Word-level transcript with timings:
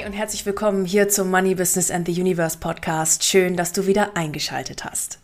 Hi 0.00 0.06
und 0.06 0.12
herzlich 0.12 0.46
willkommen 0.46 0.84
hier 0.84 1.08
zum 1.08 1.30
Money 1.30 1.54
Business 1.54 1.90
and 1.90 2.06
the 2.06 2.20
Universe 2.20 2.56
Podcast. 2.58 3.24
Schön, 3.24 3.56
dass 3.56 3.72
du 3.72 3.86
wieder 3.86 4.16
eingeschaltet 4.16 4.84
hast. 4.84 5.18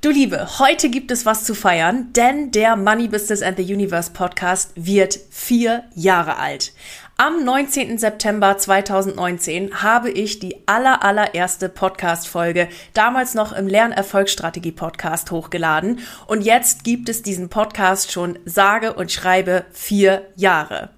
Du 0.00 0.10
Liebe, 0.10 0.58
heute 0.58 0.88
gibt 0.88 1.10
es 1.10 1.26
was 1.26 1.44
zu 1.44 1.54
feiern, 1.54 2.12
denn 2.12 2.50
der 2.50 2.76
Money 2.76 3.08
Business 3.08 3.42
and 3.42 3.56
the 3.58 3.74
Universe 3.74 4.10
Podcast 4.12 4.70
wird 4.76 5.18
vier 5.30 5.84
Jahre 5.94 6.38
alt. 6.38 6.72
Am 7.16 7.44
19. 7.44 7.98
September 7.98 8.58
2019 8.58 9.82
habe 9.82 10.10
ich 10.10 10.40
die 10.40 10.66
aller, 10.66 11.04
allererste 11.04 11.68
Podcast-Folge, 11.68 12.68
damals 12.92 13.34
noch 13.34 13.52
im 13.52 13.68
Lernerfolgsstrategie-Podcast 13.68 15.30
hochgeladen. 15.30 16.00
Und 16.26 16.42
jetzt 16.42 16.82
gibt 16.82 17.08
es 17.08 17.22
diesen 17.22 17.50
Podcast 17.50 18.10
schon 18.10 18.38
sage 18.44 18.94
und 18.94 19.12
schreibe 19.12 19.64
vier 19.70 20.26
Jahre. 20.34 20.90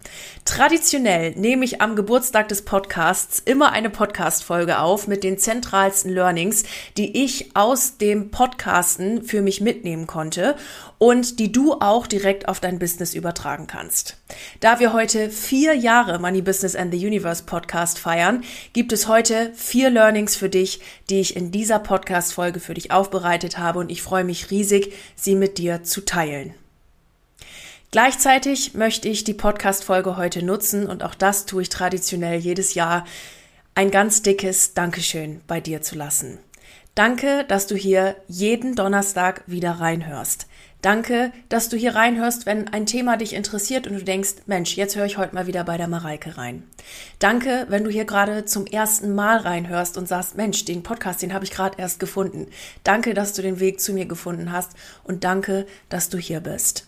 Traditionell 0.47 1.33
nehme 1.33 1.65
ich 1.65 1.83
am 1.83 1.97
Geburtstag 1.97 2.47
des 2.49 2.63
Podcasts 2.63 3.43
immer 3.45 3.73
eine 3.73 3.91
Podcast-Folge 3.91 4.79
auf 4.79 5.09
mit 5.09 5.25
den 5.25 5.39
zentralsten 5.39 6.13
Learnings, 6.13 6.63
die 6.97 7.25
ich 7.25 7.57
aus 7.57 7.99
dem 7.99 8.31
Podcasten 8.31 9.23
für 9.25 9.43
mich 9.43 9.61
mitnehmen 9.61 10.07
konnte 10.07 10.55
und 10.99 11.41
die 11.41 11.51
du 11.51 11.75
auch 11.75 12.07
direkt 12.07 12.49
auf 12.49 12.61
dein 12.61 12.79
Business 12.79 13.13
übertragen 13.13 13.67
kannst. 13.67 14.19
Da 14.61 14.79
wir 14.79 14.93
heute 14.93 15.31
vier 15.31 15.75
Jahre 15.75 16.21
Money 16.21 16.43
Business 16.43 16.77
and 16.77 16.95
the 16.95 17.05
Universe 17.05 17.43
Podcast 17.43 17.99
feiern, 17.99 18.45
gibt 18.73 18.93
es 18.93 19.09
heute 19.09 19.51
vier 19.53 19.91
Learnings 19.91 20.37
für 20.37 20.49
dich, 20.49 20.81
die 21.11 21.21
ich 21.21 21.35
in 21.35 21.51
dieser 21.51 21.81
Podcast-Folge 21.81 22.61
für 22.61 22.75
dich 22.75 22.93
aufbereitet 22.93 23.59
habe 23.59 23.81
und 23.81 23.91
ich 23.91 24.01
freue 24.01 24.25
mich 24.25 24.53
riesig, 24.53 24.95
sie 25.17 25.35
mit 25.35 25.59
dir 25.59 25.83
zu 25.83 26.03
teilen. 26.03 26.55
Gleichzeitig 27.91 28.75
möchte 28.75 29.09
ich 29.09 29.25
die 29.25 29.35
Podcast-Folge 29.35 30.17
heute 30.17 30.45
nutzen 30.45 30.87
und 30.87 31.03
auch 31.03 31.15
das 31.15 31.47
tue 31.47 31.63
ich 31.63 31.69
traditionell 31.69 32.39
jedes 32.39 32.75
Jahr, 32.75 33.07
ein 33.75 33.91
ganz 33.91 34.23
dickes 34.23 34.75
Dankeschön 34.75 35.41
bei 35.47 35.61
dir 35.61 35.83
zu 35.83 35.97
lassen. 35.97 36.39
Danke, 36.95 37.45
dass 37.47 37.67
du 37.67 37.77
hier 37.77 38.17
jeden 38.27 38.75
Donnerstag 38.75 39.43
wieder 39.47 39.73
reinhörst. 39.73 40.47
Danke, 40.83 41.33
dass 41.49 41.69
du 41.69 41.77
hier 41.77 41.95
reinhörst, 41.95 42.47
wenn 42.47 42.69
ein 42.69 42.87
Thema 42.87 43.17
dich 43.17 43.35
interessiert 43.35 43.87
und 43.87 43.95
du 43.95 44.05
denkst, 44.05 44.37
Mensch, 44.47 44.77
jetzt 44.77 44.97
höre 44.97 45.05
ich 45.05 45.19
heute 45.19 45.35
mal 45.35 45.47
wieder 45.47 45.65
bei 45.65 45.77
der 45.77 45.89
Mareike 45.89 46.39
rein. 46.39 46.63
Danke, 47.19 47.67
wenn 47.69 47.85
du 47.85 47.91
hier 47.91 48.05
gerade 48.05 48.45
zum 48.45 48.67
ersten 48.67 49.15
Mal 49.15 49.39
reinhörst 49.39 49.99
und 49.99 50.09
sagst, 50.09 50.37
Mensch, 50.37 50.65
den 50.65 50.83
Podcast, 50.83 51.23
den 51.23 51.35
habe 51.35 51.45
ich 51.45 51.51
gerade 51.51 51.79
erst 51.79 52.01
gefunden. 52.01 52.47
Danke, 52.83 53.15
dass 53.15 53.33
du 53.33 53.43
den 53.43 53.61
Weg 53.61 53.81
zu 53.81 53.93
mir 53.93 54.07
gefunden 54.07 54.53
hast 54.53 54.73
und 55.05 55.25
danke, 55.25 55.67
dass 55.89 56.09
du 56.09 56.19
hier 56.19 56.41
bist. 56.41 56.87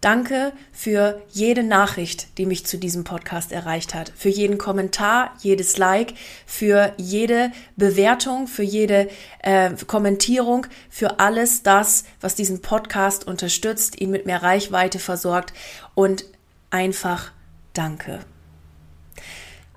Danke 0.00 0.52
für 0.72 1.20
jede 1.30 1.62
Nachricht, 1.62 2.38
die 2.38 2.46
mich 2.46 2.64
zu 2.64 2.78
diesem 2.78 3.04
Podcast 3.04 3.52
erreicht 3.52 3.94
hat, 3.94 4.12
für 4.16 4.30
jeden 4.30 4.56
Kommentar, 4.56 5.36
jedes 5.40 5.76
Like, 5.76 6.14
für 6.46 6.94
jede 6.96 7.52
Bewertung, 7.76 8.46
für 8.46 8.62
jede 8.62 9.10
äh, 9.42 9.70
Kommentierung, 9.86 10.66
für 10.88 11.20
alles 11.20 11.62
das, 11.62 12.04
was 12.20 12.34
diesen 12.34 12.62
Podcast 12.62 13.26
unterstützt, 13.26 14.00
ihn 14.00 14.10
mit 14.10 14.24
mehr 14.24 14.42
Reichweite 14.42 14.98
versorgt 14.98 15.52
und 15.94 16.24
einfach 16.70 17.32
Danke. 17.74 18.20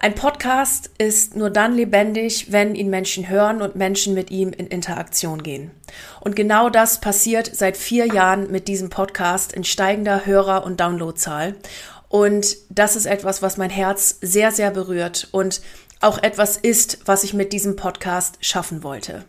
Ein 0.04 0.16
Podcast 0.16 0.92
ist 0.98 1.38
nur 1.38 1.50
dann 1.50 1.76
lebendig, 1.76 2.52
wenn 2.52 2.76
ihn 2.76 2.90
Menschen 2.90 3.30
hören 3.30 3.62
und 3.62 3.78
Menschen 3.78 4.14
mit 4.14 4.32
ihm 4.32 4.50
in 4.50 4.68
Interaktion 4.68 5.42
gehen. 5.42 5.72
Und 6.20 6.36
genau 6.36 6.70
das 6.70 7.00
passiert 7.00 7.50
seit 7.56 7.78
vier 7.78 8.08
Jahren 8.08 8.52
mit 8.52 8.68
diesem 8.68 8.90
Podcast 8.90 9.54
in 9.54 9.64
steigender 9.64 10.26
Hörer- 10.26 10.66
und 10.66 10.82
Downloadzahl. 10.82 11.56
Und 12.10 12.58
das 12.70 12.98
ist 12.98 13.06
etwas, 13.06 13.42
was 13.42 13.56
mein 13.56 13.70
Herz 13.70 14.18
sehr, 14.20 14.52
sehr 14.52 14.72
berührt 14.72 15.30
und 15.32 15.62
auch 16.02 16.22
etwas 16.22 16.58
ist, 16.58 17.00
was 17.06 17.24
ich 17.24 17.34
mit 17.34 17.54
diesem 17.54 17.78
Podcast 17.78 18.40
schaffen 18.42 18.84
wollte. 18.84 19.24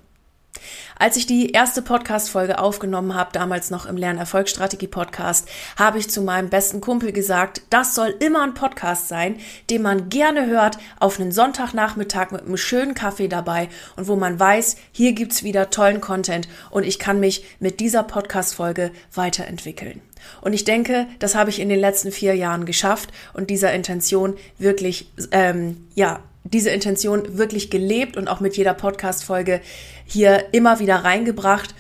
Als 0.99 1.17
ich 1.17 1.27
die 1.27 1.51
erste 1.51 1.83
Podcast-Folge 1.83 2.59
aufgenommen 2.59 3.15
habe, 3.15 3.31
damals 3.33 3.71
noch 3.71 3.87
im 3.87 3.97
Lernerfolgsstrategie-Podcast, 3.97 5.49
habe 5.77 5.99
ich 5.99 6.11
zu 6.11 6.23
meinem 6.23 6.51
besten 6.51 6.81
Kumpel 6.81 7.13
gesagt, 7.13 7.63
das 7.71 7.95
soll 7.95 8.15
immer 8.21 8.43
ein 8.43 8.55
Podcast 8.55 9.09
sein, 9.09 9.37
den 9.71 9.83
man 9.83 10.09
gerne 10.09 10.47
hört 10.47 10.79
auf 11.01 11.21
einen 11.21 11.33
Sonntagnachmittag 11.33 12.31
mit 12.31 12.43
einem 12.43 12.57
schönen 12.57 12.95
Kaffee 12.95 13.29
dabei 13.29 13.69
und 13.97 14.09
wo 14.09 14.17
man 14.17 14.39
weiß, 14.39 14.77
hier 14.93 15.13
gibt's 15.13 15.43
wieder 15.43 15.71
tollen 15.71 16.01
Content 16.01 16.49
und 16.71 16.85
ich 16.85 16.99
kann 16.99 17.21
mich 17.21 17.45
mit 17.61 17.81
dieser 17.81 18.03
Podcast-Folge 18.03 18.91
weiterentwickeln. 19.15 20.01
Und 20.41 20.53
ich 20.53 20.65
denke, 20.65 21.07
das 21.19 21.35
habe 21.35 21.51
ich 21.51 21.61
in 21.61 21.69
den 21.69 21.81
letzten 21.81 22.13
vier 22.13 22.35
Jahren 22.35 22.65
geschafft 22.67 23.11
und 23.33 23.51
dieser 23.51 23.73
Intention 23.73 24.37
wirklich, 24.59 25.11
ähm, 25.33 25.87
ja, 25.95 26.21
diese 26.45 26.71
Intention 26.71 27.39
wirklich 27.39 27.71
gelebt 27.71 28.17
und 28.17 28.29
auch 28.29 28.41
mit 28.41 28.57
jeder 28.57 28.75
Podcast-Folge 28.75 29.61
hier 30.05 30.47
immer 30.53 30.79
wieder 30.79 30.97
reingebracht. 30.97 31.75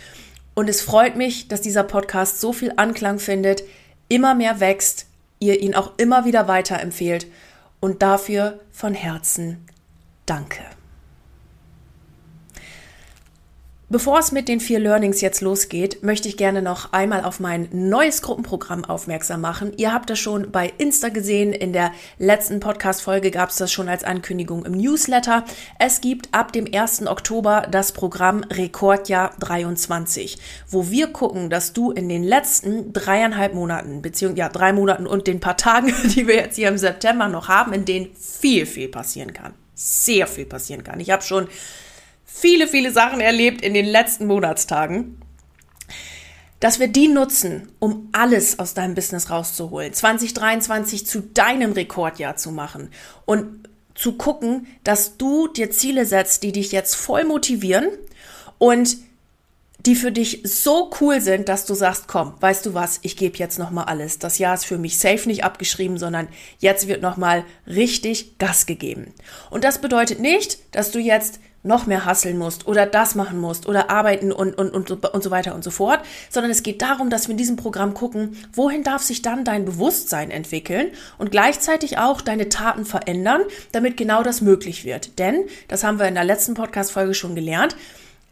Und 0.54 0.68
es 0.68 0.80
freut 0.80 1.16
mich, 1.16 1.48
dass 1.48 1.60
dieser 1.60 1.84
Podcast 1.84 2.40
so 2.40 2.52
viel 2.52 2.72
Anklang 2.76 3.18
findet, 3.18 3.62
immer 4.08 4.34
mehr 4.34 4.60
wächst, 4.60 5.06
ihr 5.38 5.60
ihn 5.60 5.74
auch 5.74 5.92
immer 5.98 6.24
wieder 6.24 6.48
weiterempfehlt. 6.48 7.26
Und 7.80 8.02
dafür 8.02 8.60
von 8.72 8.94
Herzen 8.94 9.64
Danke. 10.26 10.64
Bevor 13.94 14.18
es 14.18 14.32
mit 14.32 14.48
den 14.48 14.58
vier 14.58 14.80
Learnings 14.80 15.20
jetzt 15.20 15.40
losgeht, 15.40 16.02
möchte 16.02 16.26
ich 16.26 16.36
gerne 16.36 16.62
noch 16.62 16.92
einmal 16.92 17.22
auf 17.22 17.38
mein 17.38 17.68
neues 17.70 18.22
Gruppenprogramm 18.22 18.84
aufmerksam 18.84 19.40
machen. 19.40 19.72
Ihr 19.76 19.92
habt 19.92 20.10
das 20.10 20.18
schon 20.18 20.50
bei 20.50 20.72
Insta 20.78 21.10
gesehen. 21.10 21.52
In 21.52 21.72
der 21.72 21.92
letzten 22.18 22.58
Podcast-Folge 22.58 23.30
gab 23.30 23.50
es 23.50 23.56
das 23.56 23.70
schon 23.70 23.88
als 23.88 24.02
Ankündigung 24.02 24.64
im 24.64 24.72
Newsletter. 24.72 25.44
Es 25.78 26.00
gibt 26.00 26.34
ab 26.34 26.52
dem 26.52 26.66
1. 26.74 27.06
Oktober 27.06 27.68
das 27.70 27.92
Programm 27.92 28.42
Rekordjahr 28.42 29.30
23, 29.38 30.38
wo 30.68 30.90
wir 30.90 31.12
gucken, 31.12 31.48
dass 31.48 31.72
du 31.72 31.92
in 31.92 32.08
den 32.08 32.24
letzten 32.24 32.92
dreieinhalb 32.92 33.54
Monaten, 33.54 34.02
beziehungsweise 34.02 34.40
ja, 34.40 34.48
drei 34.48 34.72
Monaten 34.72 35.06
und 35.06 35.28
den 35.28 35.38
paar 35.38 35.56
Tagen, 35.56 35.94
die 36.16 36.26
wir 36.26 36.34
jetzt 36.34 36.56
hier 36.56 36.66
im 36.66 36.78
September 36.78 37.28
noch 37.28 37.46
haben, 37.46 37.72
in 37.72 37.84
denen 37.84 38.08
viel, 38.16 38.66
viel 38.66 38.88
passieren 38.88 39.32
kann. 39.32 39.54
Sehr 39.76 40.26
viel 40.26 40.46
passieren 40.46 40.82
kann. 40.82 40.98
Ich 40.98 41.12
habe 41.12 41.22
schon 41.22 41.46
viele, 42.24 42.66
viele 42.68 42.92
Sachen 42.92 43.20
erlebt 43.20 43.62
in 43.62 43.74
den 43.74 43.86
letzten 43.86 44.26
Monatstagen, 44.26 45.20
dass 46.60 46.80
wir 46.80 46.88
die 46.88 47.08
nutzen, 47.08 47.72
um 47.78 48.08
alles 48.12 48.58
aus 48.58 48.74
deinem 48.74 48.94
Business 48.94 49.30
rauszuholen, 49.30 49.92
2023 49.92 51.06
zu 51.06 51.20
deinem 51.20 51.72
Rekordjahr 51.72 52.36
zu 52.36 52.52
machen 52.52 52.88
und 53.26 53.68
zu 53.94 54.14
gucken, 54.14 54.66
dass 54.82 55.16
du 55.16 55.48
dir 55.48 55.70
Ziele 55.70 56.06
setzt, 56.06 56.42
die 56.42 56.52
dich 56.52 56.72
jetzt 56.72 56.94
voll 56.94 57.24
motivieren 57.24 57.88
und 58.58 58.96
die 59.86 59.94
für 59.94 60.10
dich 60.10 60.40
so 60.44 60.90
cool 61.00 61.20
sind, 61.20 61.48
dass 61.48 61.66
du 61.66 61.74
sagst, 61.74 62.08
komm, 62.08 62.34
weißt 62.40 62.64
du 62.64 62.74
was, 62.74 63.00
ich 63.02 63.16
gebe 63.16 63.36
jetzt 63.36 63.58
noch 63.58 63.70
mal 63.70 63.84
alles. 63.84 64.18
Das 64.18 64.38
Jahr 64.38 64.54
ist 64.54 64.64
für 64.64 64.78
mich 64.78 64.98
safe 64.98 65.28
nicht 65.28 65.44
abgeschrieben, 65.44 65.98
sondern 65.98 66.28
jetzt 66.58 66.88
wird 66.88 67.02
noch 67.02 67.18
mal 67.18 67.44
richtig 67.66 68.38
Gas 68.38 68.64
gegeben. 68.64 69.12
Und 69.50 69.64
das 69.64 69.82
bedeutet 69.82 70.20
nicht, 70.20 70.58
dass 70.74 70.90
du 70.90 70.98
jetzt 70.98 71.38
noch 71.64 71.86
mehr 71.86 72.04
hasseln 72.04 72.38
musst 72.38 72.68
oder 72.68 72.86
das 72.86 73.14
machen 73.14 73.40
musst 73.40 73.66
oder 73.66 73.90
arbeiten 73.90 74.30
und, 74.30 74.56
und, 74.56 74.70
und, 74.70 74.90
und 75.04 75.22
so 75.22 75.30
weiter 75.30 75.54
und 75.54 75.64
so 75.64 75.70
fort, 75.70 76.00
sondern 76.30 76.52
es 76.52 76.62
geht 76.62 76.82
darum, 76.82 77.10
dass 77.10 77.26
wir 77.26 77.32
in 77.32 77.38
diesem 77.38 77.56
Programm 77.56 77.94
gucken, 77.94 78.36
wohin 78.52 78.84
darf 78.84 79.02
sich 79.02 79.22
dann 79.22 79.44
dein 79.44 79.64
Bewusstsein 79.64 80.30
entwickeln 80.30 80.88
und 81.18 81.30
gleichzeitig 81.30 81.98
auch 81.98 82.20
deine 82.20 82.48
Taten 82.48 82.84
verändern, 82.84 83.42
damit 83.72 83.96
genau 83.96 84.22
das 84.22 84.40
möglich 84.40 84.84
wird. 84.84 85.18
Denn, 85.18 85.44
das 85.66 85.82
haben 85.82 85.98
wir 85.98 86.06
in 86.06 86.14
der 86.14 86.24
letzten 86.24 86.54
Podcast-Folge 86.54 87.14
schon 87.14 87.34
gelernt, 87.34 87.74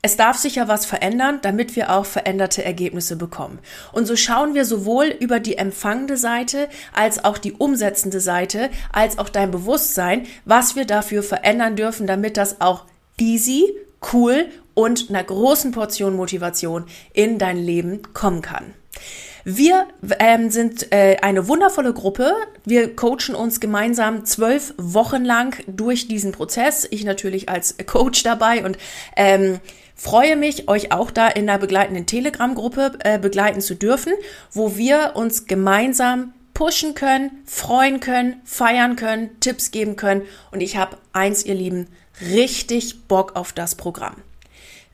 es 0.05 0.17
darf 0.17 0.37
sich 0.37 0.57
ja 0.57 0.67
was 0.67 0.85
verändern, 0.85 1.39
damit 1.43 1.77
wir 1.77 1.93
auch 1.93 2.05
veränderte 2.05 2.65
Ergebnisse 2.65 3.15
bekommen. 3.15 3.61
Und 3.93 4.07
so 4.07 4.17
schauen 4.17 4.53
wir 4.53 4.65
sowohl 4.65 5.07
über 5.07 5.39
die 5.39 5.57
empfangende 5.57 6.17
Seite 6.17 6.69
als 6.93 7.25
auch 7.25 7.39
die 7.39 7.53
umsetzende 7.53 8.19
Seite, 8.19 8.69
als 8.93 9.19
auch 9.19 9.29
dein 9.29 9.53
Bewusstsein, 9.53 10.27
was 10.45 10.75
wir 10.75 10.87
dafür 10.87 11.23
verändern 11.23 11.77
dürfen, 11.77 12.09
damit 12.09 12.37
das 12.37 12.61
auch 12.61 12.85
easy, 13.19 13.75
cool 14.13 14.47
und 14.75 15.11
einer 15.11 15.25
großen 15.25 15.73
Portion 15.73 16.17
Motivation 16.17 16.85
in 17.13 17.39
dein 17.39 17.59
Leben 17.59 18.03
kommen 18.15 18.43
kann. 18.43 18.75
Wir 19.45 19.89
ähm, 20.21 20.51
sind 20.51 20.93
äh, 20.93 21.17
eine 21.21 21.49
wundervolle 21.49 21.93
Gruppe. 21.93 22.33
Wir 22.65 22.95
coachen 22.95 23.35
uns 23.35 23.59
gemeinsam 23.59 24.25
zwölf 24.25 24.73
Wochen 24.77 25.25
lang 25.25 25.57
durch 25.67 26.07
diesen 26.07 26.31
Prozess. 26.31 26.87
Ich 26.91 27.05
natürlich 27.05 27.49
als 27.49 27.77
Coach 27.87 28.23
dabei 28.23 28.65
und 28.65 28.79
ähm, 29.17 29.59
freue 29.97 30.37
mich, 30.37 30.69
euch 30.69 30.93
auch 30.93 31.11
da 31.11 31.27
in 31.27 31.49
der 31.49 31.59
begleitenden 31.59 32.07
Telegram-Gruppe 32.07 32.99
äh, 33.01 33.19
begleiten 33.19 33.61
zu 33.61 33.75
dürfen, 33.75 34.13
wo 34.53 34.77
wir 34.77 35.13
uns 35.15 35.47
gemeinsam 35.47 36.35
pushen 36.55 36.95
können, 36.95 37.43
freuen 37.45 37.99
können, 37.99 38.41
feiern 38.45 38.95
können, 38.95 39.41
Tipps 39.41 39.73
geben 39.73 39.97
können. 39.97 40.23
Und 40.53 40.61
ich 40.61 40.77
habe 40.77 40.99
eins, 41.13 41.45
ihr 41.45 41.55
Lieben, 41.55 41.89
richtig 42.21 43.07
Bock 43.09 43.37
auf 43.37 43.53
das 43.53 43.75
Programm. 43.75 44.17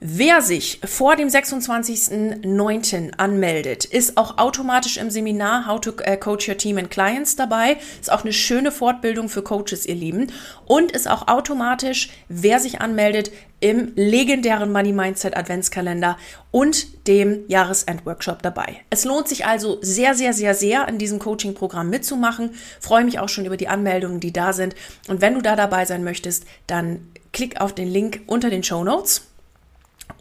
Wer 0.01 0.41
sich 0.41 0.79
vor 0.85 1.17
dem 1.17 1.27
26.09. 1.27 3.11
anmeldet, 3.17 3.83
ist 3.83 4.15
auch 4.15 4.37
automatisch 4.37 4.95
im 4.95 5.11
Seminar 5.11 5.67
How 5.67 5.81
to 5.81 5.91
äh, 6.01 6.15
Coach 6.15 6.47
Your 6.47 6.55
Team 6.55 6.77
and 6.77 6.89
Clients 6.89 7.35
dabei. 7.35 7.75
Ist 7.99 8.09
auch 8.09 8.23
eine 8.23 8.31
schöne 8.31 8.71
Fortbildung 8.71 9.27
für 9.27 9.41
Coaches, 9.41 9.85
ihr 9.85 9.95
Lieben. 9.95 10.31
Und 10.65 10.93
ist 10.93 11.09
auch 11.09 11.27
automatisch, 11.27 12.11
wer 12.29 12.61
sich 12.61 12.79
anmeldet, 12.79 13.31
im 13.59 13.91
legendären 13.95 14.71
Money 14.71 14.93
Mindset 14.93 15.35
Adventskalender 15.35 16.17
und 16.51 17.05
dem 17.05 17.43
Jahresendworkshop 17.49 18.41
dabei. 18.41 18.77
Es 18.89 19.03
lohnt 19.03 19.27
sich 19.27 19.45
also 19.45 19.79
sehr, 19.81 20.15
sehr, 20.15 20.31
sehr, 20.31 20.55
sehr, 20.55 20.87
in 20.87 20.97
diesem 20.97 21.19
Coaching-Programm 21.19 21.89
mitzumachen. 21.89 22.51
Freue 22.79 23.03
mich 23.03 23.19
auch 23.19 23.27
schon 23.27 23.45
über 23.45 23.57
die 23.57 23.67
Anmeldungen, 23.67 24.21
die 24.21 24.31
da 24.31 24.53
sind. 24.53 24.75
Und 25.09 25.19
wenn 25.19 25.33
du 25.33 25.41
da 25.41 25.57
dabei 25.57 25.83
sein 25.83 26.05
möchtest, 26.05 26.45
dann 26.67 27.05
klick 27.33 27.59
auf 27.59 27.75
den 27.75 27.89
Link 27.89 28.21
unter 28.27 28.49
den 28.49 28.63
Show 28.63 28.85
Notes 28.85 29.28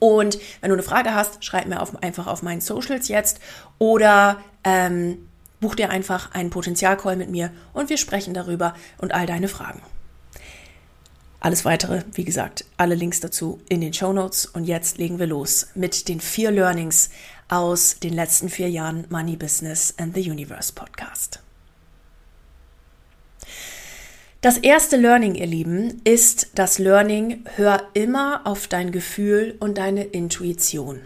und 0.01 0.39
wenn 0.61 0.71
du 0.71 0.75
eine 0.75 0.83
Frage 0.83 1.15
hast, 1.15 1.45
schreib 1.45 1.67
mir 1.67 1.81
auf, 1.81 2.03
einfach 2.03 2.27
auf 2.27 2.43
meinen 2.43 2.61
Socials 2.61 3.09
jetzt 3.09 3.41
oder 3.79 4.39
ähm, 4.65 5.29
buch 5.61 5.75
dir 5.75 5.91
einfach 5.91 6.35
einen 6.35 6.51
Potenzialcall 6.51 7.17
mit 7.17 7.31
mir 7.31 7.51
und 7.73 7.91
wir 7.91 7.99
sprechen 7.99 8.35
darüber 8.35 8.75
und 8.99 9.13
all 9.13 9.27
deine 9.27 9.49
Fragen. 9.49 9.83
Alles 11.41 11.65
weitere, 11.65 12.03
wie 12.13 12.25
gesagt, 12.25 12.65
alle 12.77 12.97
Links 12.97 13.21
dazu 13.21 13.61
in 13.69 13.81
den 13.81 13.93
Show 13.95 14.13
Notes. 14.13 14.45
Und 14.45 14.65
jetzt 14.65 14.99
legen 14.99 15.21
wir 15.21 15.27
los 15.27 15.69
mit 15.75 16.09
den 16.09 16.21
vier 16.21 16.51
Learnings 16.51 17.11
aus 17.49 18.01
den 18.01 18.13
letzten 18.13 18.49
vier 18.49 18.69
Jahren 18.69 19.07
Money 19.09 19.37
Business 19.37 19.95
and 19.99 20.15
the 20.17 20.31
Universe 20.31 20.73
Podcast. 20.73 21.41
Das 24.41 24.57
erste 24.57 24.97
Learning, 24.97 25.35
ihr 25.35 25.49
Lieben, 25.49 26.01
ist 26.05 26.51
das 26.55 26.79
Learning, 26.79 27.43
hör 27.57 27.83
immer 27.95 28.43
auf 28.45 28.69
dein 28.69 28.93
Gefühl 28.93 29.57
und 29.59 29.79
deine 29.79 30.05
Intuition. 30.05 31.01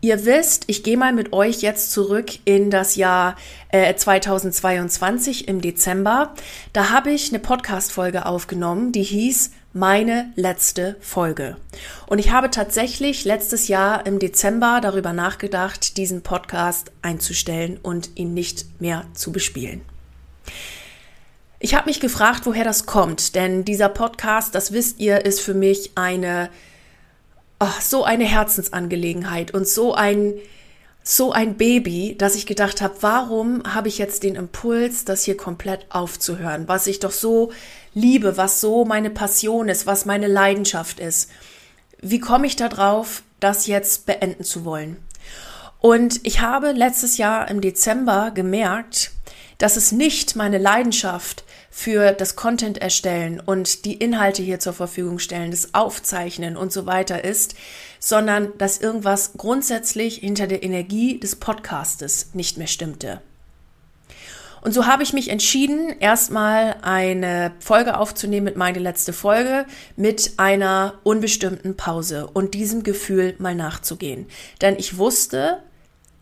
Ihr 0.00 0.24
wisst, 0.24 0.64
ich 0.66 0.82
gehe 0.82 0.96
mal 0.96 1.12
mit 1.12 1.34
euch 1.34 1.60
jetzt 1.60 1.92
zurück 1.92 2.30
in 2.46 2.70
das 2.70 2.96
Jahr 2.96 3.36
äh, 3.68 3.94
2022 3.94 5.46
im 5.46 5.60
Dezember. 5.60 6.32
Da 6.72 6.88
habe 6.88 7.10
ich 7.10 7.28
eine 7.28 7.38
Podcast-Folge 7.38 8.24
aufgenommen, 8.24 8.92
die 8.92 9.02
hieß 9.02 9.50
meine 9.74 10.32
letzte 10.36 10.96
Folge. 11.00 11.58
Und 12.06 12.18
ich 12.18 12.30
habe 12.30 12.50
tatsächlich 12.50 13.26
letztes 13.26 13.68
Jahr 13.68 14.06
im 14.06 14.20
Dezember 14.20 14.80
darüber 14.80 15.12
nachgedacht, 15.12 15.98
diesen 15.98 16.22
Podcast 16.22 16.92
einzustellen 17.02 17.78
und 17.82 18.08
ihn 18.14 18.32
nicht 18.32 18.80
mehr 18.80 19.04
zu 19.12 19.32
bespielen. 19.32 19.82
Ich 21.66 21.74
habe 21.74 21.88
mich 21.88 21.98
gefragt, 21.98 22.42
woher 22.44 22.62
das 22.62 22.86
kommt, 22.86 23.34
denn 23.34 23.64
dieser 23.64 23.88
Podcast, 23.88 24.54
das 24.54 24.70
wisst 24.70 25.00
ihr, 25.00 25.24
ist 25.24 25.40
für 25.40 25.52
mich 25.52 25.90
eine 25.96 26.48
oh, 27.58 27.66
so 27.80 28.04
eine 28.04 28.22
Herzensangelegenheit 28.22 29.52
und 29.52 29.66
so 29.66 29.92
ein 29.92 30.34
so 31.02 31.32
ein 31.32 31.56
Baby, 31.56 32.14
dass 32.16 32.36
ich 32.36 32.46
gedacht 32.46 32.80
habe, 32.82 32.94
warum 33.00 33.64
habe 33.66 33.88
ich 33.88 33.98
jetzt 33.98 34.22
den 34.22 34.36
Impuls, 34.36 35.04
das 35.04 35.24
hier 35.24 35.36
komplett 35.36 35.86
aufzuhören, 35.88 36.68
was 36.68 36.86
ich 36.86 37.00
doch 37.00 37.10
so 37.10 37.50
liebe, 37.94 38.36
was 38.36 38.60
so 38.60 38.84
meine 38.84 39.10
Passion 39.10 39.68
ist, 39.68 39.88
was 39.88 40.06
meine 40.06 40.28
Leidenschaft 40.28 41.00
ist. 41.00 41.30
Wie 42.00 42.20
komme 42.20 42.46
ich 42.46 42.54
da 42.54 42.68
drauf, 42.68 43.24
das 43.40 43.66
jetzt 43.66 44.06
beenden 44.06 44.44
zu 44.44 44.64
wollen? 44.64 44.98
Und 45.80 46.20
ich 46.24 46.40
habe 46.40 46.70
letztes 46.70 47.16
Jahr 47.16 47.50
im 47.50 47.60
Dezember 47.60 48.30
gemerkt, 48.32 49.10
dass 49.58 49.76
es 49.76 49.90
nicht 49.90 50.36
meine 50.36 50.58
Leidenschaft 50.58 51.42
für 51.78 52.12
das 52.12 52.36
Content 52.36 52.78
erstellen 52.78 53.38
und 53.38 53.84
die 53.84 53.92
Inhalte 53.92 54.42
hier 54.42 54.58
zur 54.58 54.72
Verfügung 54.72 55.18
stellen, 55.18 55.50
das 55.50 55.74
Aufzeichnen 55.74 56.56
und 56.56 56.72
so 56.72 56.86
weiter 56.86 57.22
ist, 57.22 57.54
sondern 58.00 58.56
dass 58.56 58.78
irgendwas 58.78 59.34
grundsätzlich 59.36 60.16
hinter 60.16 60.46
der 60.46 60.62
Energie 60.62 61.20
des 61.20 61.36
Podcastes 61.36 62.30
nicht 62.32 62.56
mehr 62.56 62.66
stimmte. 62.66 63.20
Und 64.62 64.72
so 64.72 64.86
habe 64.86 65.02
ich 65.02 65.12
mich 65.12 65.28
entschieden, 65.28 65.94
erstmal 66.00 66.76
eine 66.80 67.52
Folge 67.58 67.98
aufzunehmen 67.98 68.44
mit 68.44 68.56
meine 68.56 68.78
letzte 68.78 69.12
Folge 69.12 69.66
mit 69.96 70.32
einer 70.38 70.94
unbestimmten 71.02 71.76
Pause 71.76 72.26
und 72.26 72.54
diesem 72.54 72.84
Gefühl 72.84 73.34
mal 73.36 73.54
nachzugehen. 73.54 74.28
Denn 74.62 74.76
ich 74.78 74.96
wusste, 74.96 75.62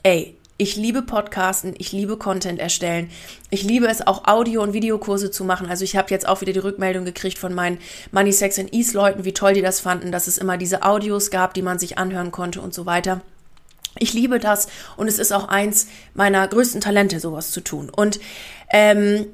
ey, 0.02 0.36
ich 0.56 0.76
liebe 0.76 1.02
Podcasten, 1.02 1.74
ich 1.78 1.90
liebe 1.90 2.16
Content 2.16 2.60
erstellen. 2.60 3.10
Ich 3.50 3.64
liebe 3.64 3.88
es 3.88 4.06
auch 4.06 4.28
Audio- 4.28 4.62
und 4.62 4.72
Videokurse 4.72 5.32
zu 5.32 5.44
machen. 5.44 5.68
Also 5.68 5.82
ich 5.82 5.96
habe 5.96 6.10
jetzt 6.10 6.28
auch 6.28 6.40
wieder 6.42 6.52
die 6.52 6.60
Rückmeldung 6.60 7.04
gekriegt 7.04 7.38
von 7.38 7.54
meinen 7.54 7.78
Money, 8.12 8.32
Sex 8.32 8.58
and 8.58 8.72
Ease 8.72 8.96
Leuten, 8.96 9.24
wie 9.24 9.32
toll 9.32 9.54
die 9.54 9.62
das 9.62 9.80
fanden, 9.80 10.12
dass 10.12 10.28
es 10.28 10.38
immer 10.38 10.56
diese 10.56 10.84
Audios 10.84 11.30
gab, 11.30 11.54
die 11.54 11.62
man 11.62 11.80
sich 11.80 11.98
anhören 11.98 12.30
konnte 12.30 12.60
und 12.60 12.72
so 12.72 12.86
weiter. 12.86 13.20
Ich 13.98 14.12
liebe 14.12 14.38
das 14.38 14.68
und 14.96 15.08
es 15.08 15.18
ist 15.18 15.32
auch 15.32 15.48
eins 15.48 15.88
meiner 16.14 16.46
größten 16.46 16.80
Talente, 16.80 17.18
sowas 17.18 17.50
zu 17.50 17.60
tun. 17.60 17.90
Und 17.90 18.20
ähm, 18.70 19.26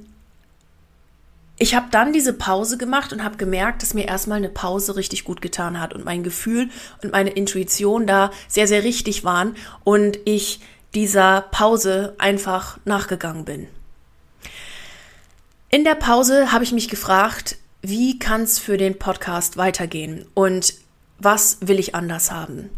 ich 1.59 1.75
habe 1.75 1.89
dann 1.91 2.15
diese 2.15 2.33
Pause 2.33 2.79
gemacht 2.79 3.13
und 3.13 3.23
habe 3.23 3.37
gemerkt, 3.37 3.83
dass 3.83 3.93
mir 3.93 4.09
erstmal 4.09 4.39
eine 4.39 4.49
Pause 4.49 4.97
richtig 4.97 5.25
gut 5.25 5.43
getan 5.43 5.79
hat 5.79 5.93
und 5.93 6.07
mein 6.07 6.23
Gefühl 6.23 6.71
und 7.03 7.13
meine 7.13 7.31
Intuition 7.31 8.07
da 8.07 8.31
sehr, 8.49 8.67
sehr 8.67 8.85
richtig 8.85 9.25
waren 9.25 9.55
und 9.85 10.19
ich 10.25 10.61
dieser 10.95 11.43
Pause 11.43 12.15
einfach 12.19 12.79
nachgegangen 12.85 13.45
bin. 13.45 13.69
In 15.69 15.85
der 15.85 15.95
Pause 15.95 16.53
habe 16.53 16.65
ich 16.65 16.73
mich 16.73 16.89
gefragt, 16.89 17.57
wie 17.83 18.19
kann 18.19 18.43
es 18.43 18.59
für 18.59 18.77
den 18.77 18.99
Podcast 18.99 19.57
weitergehen 19.57 20.27
und 20.35 20.75
was 21.19 21.59
will 21.61 21.79
ich 21.79 21.95
anders 21.95 22.31
haben? 22.31 22.71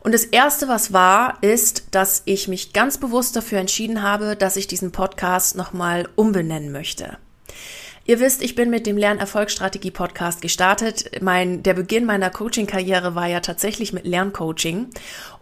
Und 0.00 0.12
das 0.12 0.24
Erste, 0.24 0.68
was 0.68 0.92
war, 0.92 1.42
ist, 1.42 1.88
dass 1.90 2.22
ich 2.24 2.48
mich 2.48 2.72
ganz 2.72 2.98
bewusst 2.98 3.36
dafür 3.36 3.58
entschieden 3.58 4.02
habe, 4.02 4.36
dass 4.36 4.56
ich 4.56 4.66
diesen 4.66 4.92
Podcast 4.92 5.56
nochmal 5.56 6.08
umbenennen 6.14 6.72
möchte. 6.72 7.18
Ihr 8.08 8.20
wisst, 8.20 8.42
ich 8.42 8.54
bin 8.54 8.70
mit 8.70 8.86
dem 8.86 8.96
Lernerfolgsstrategie-Podcast 8.96 10.40
gestartet. 10.40 11.20
Mein, 11.20 11.62
der 11.62 11.74
Beginn 11.74 12.06
meiner 12.06 12.30
Coaching-Karriere 12.30 13.14
war 13.14 13.26
ja 13.26 13.40
tatsächlich 13.40 13.92
mit 13.92 14.06
Lerncoaching. 14.06 14.86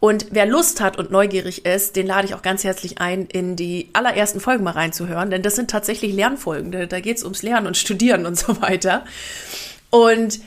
Und 0.00 0.26
wer 0.32 0.46
Lust 0.46 0.80
hat 0.80 0.99
und 0.99 1.12
neugierig 1.12 1.64
ist, 1.64 1.94
den 1.94 2.08
lade 2.08 2.26
ich 2.26 2.35
auch 2.35 2.42
ganz 2.42 2.64
herzlich 2.64 2.99
ein, 2.99 3.26
in 3.26 3.54
die 3.54 3.90
allerersten 3.92 4.40
Folgen 4.40 4.64
mal 4.64 4.73
reinzuhören, 4.73 5.30
denn 5.30 5.42
das 5.42 5.54
sind 5.54 5.70
tatsächlich 5.70 6.12
Lernfolgen. 6.12 6.73
Da, 6.73 6.87
da 6.87 6.99
geht 6.99 7.18
es 7.18 7.23
ums 7.23 7.44
Lernen 7.44 7.68
und 7.68 7.76
Studieren 7.76 8.26
und 8.26 8.37
so 8.37 8.61
weiter. 8.61 9.04
Und 9.90 10.40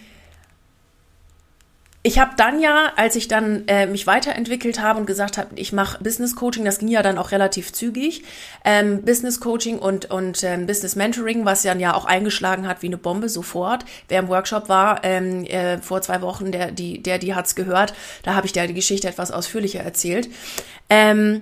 ich 2.01 2.17
habe 2.17 2.31
dann 2.37 2.61
ja, 2.61 2.93
als 2.95 3.17
ich 3.17 3.27
dann 3.27 3.67
äh, 3.67 3.85
mich 3.85 4.07
weiterentwickelt 4.07 4.81
habe 4.81 4.99
und 4.99 5.05
gesagt 5.05 5.37
habe, 5.37 5.49
ich 5.55 5.73
mache 5.73 6.01
Business 6.01 6.35
Coaching, 6.35 6.63
das 6.63 6.79
ging 6.79 6.87
ja 6.87 7.01
dann 7.01 7.17
auch 7.17 7.31
relativ 7.31 7.73
zügig, 7.73 8.23
ähm, 8.63 9.03
Business 9.03 9.41
Coaching 9.41 9.79
und 9.79 10.09
und 10.09 10.41
ähm, 10.43 10.65
Business 10.65 10.95
Mentoring, 10.95 11.43
was 11.43 11.63
dann 11.63 11.79
ja 11.81 11.93
auch 11.93 12.05
eingeschlagen 12.05 12.67
hat 12.67 12.81
wie 12.83 12.87
eine 12.87 12.97
Bombe 12.97 13.27
sofort. 13.27 13.83
Wer 14.07 14.19
im 14.19 14.29
Workshop 14.29 14.69
war 14.69 15.03
ähm, 15.03 15.43
äh, 15.43 15.79
vor 15.79 16.01
zwei 16.01 16.21
Wochen, 16.21 16.53
der 16.53 16.71
die 16.71 17.03
der 17.03 17.17
die 17.17 17.35
hat's 17.35 17.55
gehört, 17.55 17.93
da 18.23 18.33
habe 18.33 18.47
ich 18.47 18.53
da 18.53 18.65
die 18.65 18.73
Geschichte 18.73 19.09
etwas 19.09 19.31
ausführlicher 19.31 19.81
erzählt. 19.81 20.29
Ähm, 20.89 21.41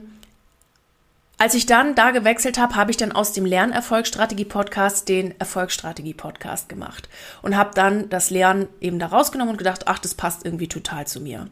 als 1.40 1.54
ich 1.54 1.68
dann 1.68 1.94
da 1.94 2.12
gewechselt 2.12 2.58
habe, 2.58 2.76
habe 2.76 2.90
ich 2.90 2.98
dann 2.98 3.12
aus 3.12 3.32
dem 3.32 3.46
Lernerfolgsstrategie-Podcast 3.46 5.08
den 5.08 5.40
Erfolgsstrategie-Podcast 5.40 6.68
gemacht 6.68 7.08
und 7.44 7.56
habe 7.56 7.72
dann 7.76 8.10
das 8.10 8.32
Lernen 8.32 8.68
eben 8.82 8.98
da 8.98 9.08
rausgenommen 9.08 9.52
und 9.52 9.58
gedacht, 9.58 9.88
ach, 9.88 10.00
das 10.00 10.16
passt 10.16 10.46
irgendwie 10.46 10.68
total 10.68 11.06
zu 11.06 11.22
mir. 11.22 11.48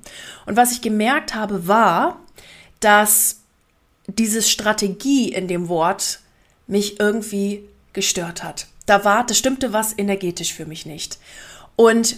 Und 0.48 0.58
was 0.58 0.72
ich 0.72 0.82
gemerkt 0.82 1.36
habe, 1.36 1.68
war, 1.68 2.20
dass 2.80 3.42
diese 4.08 4.42
Strategie 4.42 5.32
in 5.32 5.48
dem 5.48 5.70
Wort 5.70 6.20
mich 6.68 7.00
irgendwie 7.00 7.68
gestört 7.94 8.44
hat. 8.44 8.68
Da 8.88 9.06
war, 9.06 9.25
das 9.25 9.38
stimmte 9.38 9.72
was 9.72 9.98
energetisch 9.98 10.54
für 10.54 10.65
mich 10.65 10.86
nicht. 10.86 11.20
Und 11.75 12.18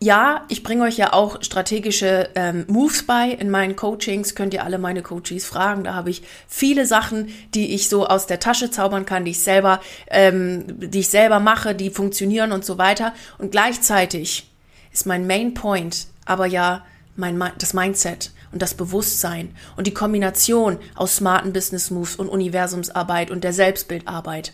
ja, 0.00 0.44
ich 0.48 0.62
bringe 0.62 0.84
euch 0.84 0.96
ja 0.98 1.12
auch 1.12 1.42
strategische 1.42 2.28
ähm, 2.34 2.64
Moves 2.68 3.06
bei 3.06 3.30
in 3.30 3.50
meinen 3.50 3.74
Coachings. 3.74 4.34
Könnt 4.34 4.52
ihr 4.52 4.64
alle 4.64 4.78
meine 4.78 5.02
Coaches 5.02 5.46
fragen. 5.46 5.84
Da 5.84 5.94
habe 5.94 6.10
ich 6.10 6.22
viele 6.46 6.84
Sachen, 6.84 7.28
die 7.54 7.74
ich 7.74 7.88
so 7.88 8.06
aus 8.06 8.26
der 8.26 8.40
Tasche 8.40 8.70
zaubern 8.70 9.06
kann, 9.06 9.24
die 9.24 9.30
ich 9.30 9.40
selber, 9.40 9.80
ähm, 10.08 10.64
die 10.90 11.00
ich 11.00 11.08
selber 11.08 11.40
mache, 11.40 11.74
die 11.74 11.90
funktionieren 11.90 12.52
und 12.52 12.64
so 12.64 12.76
weiter. 12.76 13.14
Und 13.38 13.50
gleichzeitig 13.50 14.50
ist 14.92 15.06
mein 15.06 15.26
Main 15.26 15.54
Point 15.54 16.08
aber 16.24 16.46
ja 16.46 16.84
mein 17.16 17.42
das 17.58 17.74
Mindset 17.74 18.32
und 18.52 18.62
das 18.62 18.74
Bewusstsein 18.74 19.54
und 19.76 19.86
die 19.86 19.94
Kombination 19.94 20.78
aus 20.94 21.16
smarten 21.16 21.52
Business 21.52 21.90
Moves 21.90 22.16
und 22.16 22.28
Universumsarbeit 22.28 23.30
und 23.30 23.44
der 23.44 23.52
Selbstbildarbeit. 23.52 24.52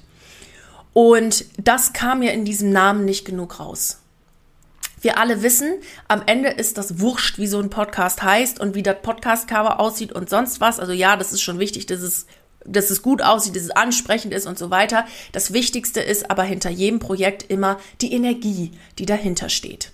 Und 0.93 1.45
das 1.57 1.93
kam 1.93 2.19
mir 2.19 2.33
in 2.33 2.45
diesem 2.45 2.71
Namen 2.71 3.05
nicht 3.05 3.25
genug 3.25 3.61
raus. 3.61 3.99
Wir 5.01 5.19
alle 5.19 5.43
wissen, 5.43 5.75
am 6.09 6.23
Ende 6.27 6.51
ist 6.51 6.77
das 6.77 7.01
wurscht, 7.01 7.39
wie 7.39 7.47
so 7.47 7.59
ein 7.59 7.71
Podcast 7.71 8.23
heißt 8.23 8.61
und 8.61 8.75
wie 8.75 8.83
das 8.83 8.97
Podcast-Cover 9.01 9.81
aussieht 9.81 10.13
und 10.13 10.29
sonst 10.29 10.61
was. 10.61 10.79
Also 10.79 10.93
ja, 10.93 11.17
das 11.17 11.33
ist 11.33 11.41
schon 11.41 11.59
wichtig, 11.59 11.87
dass 11.87 12.03
es, 12.03 12.27
dass 12.67 12.91
es 12.91 13.01
gut 13.01 13.23
aussieht, 13.23 13.57
dass 13.57 13.63
es 13.63 13.71
ansprechend 13.71 14.35
ist 14.35 14.47
und 14.47 14.59
so 14.59 14.71
weiter. 14.71 15.07
Das 15.33 15.55
Wichtigste 15.55 16.01
ist 16.01 16.31
aber 16.31 16.43
hinter 16.43 16.69
jedem 16.69 16.99
Projekt 16.99 17.51
immer 17.51 17.79
die 18.03 18.13
Energie, 18.13 18.73
die 18.99 19.07
dahinter 19.07 19.49
steht. 19.49 19.93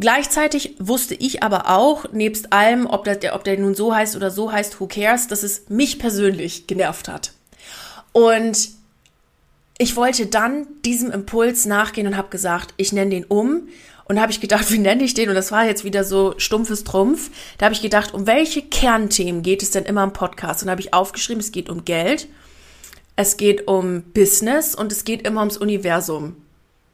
Gleichzeitig 0.00 0.76
wusste 0.78 1.14
ich 1.14 1.42
aber 1.42 1.68
auch, 1.68 2.10
nebst 2.12 2.52
allem, 2.52 2.86
ob 2.86 3.04
der, 3.04 3.34
ob 3.34 3.44
der 3.44 3.58
nun 3.58 3.74
so 3.74 3.94
heißt 3.94 4.16
oder 4.16 4.30
so 4.30 4.52
heißt, 4.52 4.80
who 4.80 4.86
cares, 4.86 5.26
dass 5.26 5.42
es 5.42 5.68
mich 5.68 5.98
persönlich 5.98 6.66
genervt 6.66 7.08
hat. 7.08 7.32
Und 8.12 8.70
ich 9.76 9.96
wollte 9.96 10.26
dann 10.26 10.66
diesem 10.84 11.10
Impuls 11.10 11.66
nachgehen 11.66 12.06
und 12.06 12.16
habe 12.16 12.30
gesagt, 12.30 12.74
ich 12.76 12.92
nenne 12.92 13.10
den 13.10 13.24
um 13.24 13.68
und 14.08 14.20
habe 14.20 14.32
ich 14.32 14.40
gedacht, 14.40 14.70
wie 14.72 14.78
nenne 14.78 15.04
ich 15.04 15.14
den? 15.14 15.28
Und 15.28 15.34
das 15.34 15.52
war 15.52 15.64
jetzt 15.64 15.84
wieder 15.84 16.02
so 16.02 16.34
stumpfes 16.38 16.84
Trumpf. 16.84 17.30
Da 17.58 17.66
habe 17.66 17.74
ich 17.74 17.82
gedacht, 17.82 18.14
um 18.14 18.26
welche 18.26 18.62
Kernthemen 18.62 19.42
geht 19.42 19.62
es 19.62 19.70
denn 19.70 19.84
immer 19.84 20.02
im 20.02 20.12
Podcast? 20.12 20.62
Und 20.62 20.70
habe 20.70 20.80
ich 20.80 20.94
aufgeschrieben, 20.94 21.40
es 21.40 21.52
geht 21.52 21.68
um 21.68 21.84
Geld, 21.84 22.28
es 23.16 23.36
geht 23.36 23.68
um 23.68 24.02
Business 24.14 24.74
und 24.74 24.92
es 24.92 25.04
geht 25.04 25.26
immer 25.26 25.40
ums 25.40 25.56
Universum. 25.56 26.36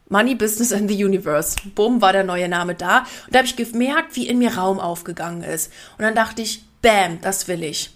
Money, 0.07 0.35
Business 0.35 0.71
and 0.71 0.89
the 0.89 1.03
Universe. 1.03 1.55
Bumm, 1.73 2.01
war 2.01 2.13
der 2.13 2.23
neue 2.23 2.47
Name 2.47 2.75
da. 2.75 2.99
Und 3.25 3.33
da 3.33 3.39
habe 3.39 3.47
ich 3.47 3.55
gemerkt, 3.55 4.15
wie 4.15 4.27
in 4.27 4.37
mir 4.37 4.55
Raum 4.55 4.79
aufgegangen 4.79 5.41
ist. 5.41 5.71
Und 5.97 6.03
dann 6.03 6.13
dachte 6.13 6.43
ich, 6.43 6.63
bam, 6.81 7.19
das 7.21 7.47
will 7.47 7.63
ich. 7.63 7.94